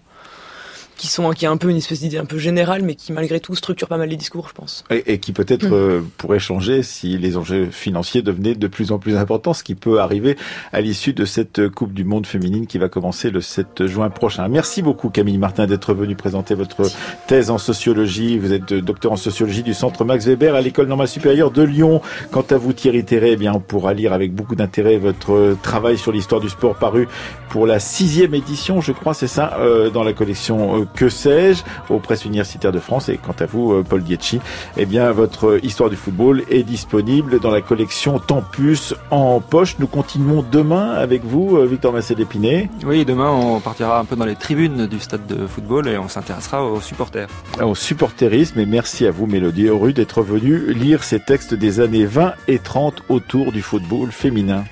[1.02, 3.40] qui sont qui a un peu une espèce d'idée un peu générale, mais qui malgré
[3.40, 4.84] tout structure pas mal les discours, je pense.
[4.92, 5.74] Et, qui peut-être mm.
[5.74, 9.74] euh, pourrait changer si les enjeux financiers devenaient de plus en plus importants, ce qui
[9.74, 10.38] peut arriver
[10.72, 14.48] à l'issue de cette Coupe du Monde féminine qui va commencer le 7 juin prochain.
[14.48, 16.84] Merci beaucoup Camille Martin d'être venu présenter votre
[17.26, 18.38] thèse en sociologie.
[18.38, 22.04] Vous êtes docteur en sociologie du Centre Max Weber à l'École normale supérieure de Lyon.
[22.30, 25.98] Quant à vous Thierry Terré, eh bien on pourra lire avec beaucoup d'intérêt votre travail
[25.98, 27.08] sur l'histoire du sport paru
[27.52, 31.64] pour la sixième édition, je crois, c'est ça, euh, dans la collection euh, que sais-je
[31.90, 33.10] aux presses universitaires de France.
[33.10, 34.40] Et quant à vous, euh, Paul Dietschi,
[34.78, 39.78] eh bien, votre histoire du football est disponible dans la collection Tempus en poche.
[39.80, 42.70] Nous continuons demain avec vous, euh, Victor Massé d'Épinay.
[42.86, 46.08] Oui, demain, on partira un peu dans les tribunes du stade de football et on
[46.08, 47.28] s'intéressera aux supporters.
[47.62, 52.06] Au supporterisme et merci à vous, Mélodie Heureux, d'être venu lire ces textes des années
[52.06, 54.64] 20 et 30 autour du football féminin.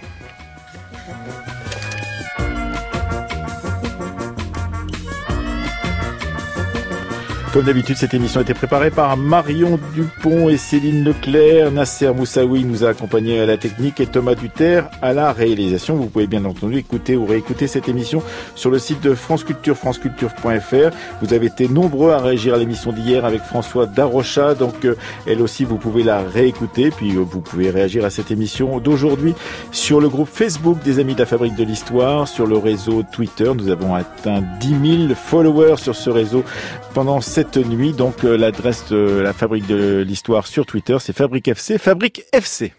[7.59, 11.73] Comme d'habitude, cette émission a été préparée par Marion Dupont et Céline Leclerc.
[11.73, 15.97] Nasser Moussaoui nous a accompagnés à la technique et Thomas Duterre à la réalisation.
[15.97, 18.23] Vous pouvez bien entendu écouter ou réécouter cette émission
[18.55, 20.95] sur le site de France Culture, franceculture.fr.
[21.21, 24.55] Vous avez été nombreux à réagir à l'émission d'hier avec François Darocha.
[24.55, 24.95] Donc, euh,
[25.27, 26.91] elle aussi, vous pouvez la réécouter.
[26.91, 29.35] Puis, euh, vous pouvez réagir à cette émission d'aujourd'hui
[29.73, 33.51] sur le groupe Facebook des Amis de la Fabrique de l'Histoire, sur le réseau Twitter.
[33.53, 36.45] Nous avons atteint 10 000 followers sur ce réseau
[36.93, 37.93] pendant cette nuit.
[37.93, 42.73] Donc euh, l'adresse de la Fabrique de l'Histoire sur Twitter, c'est Fabrique FC, Fabrique FC.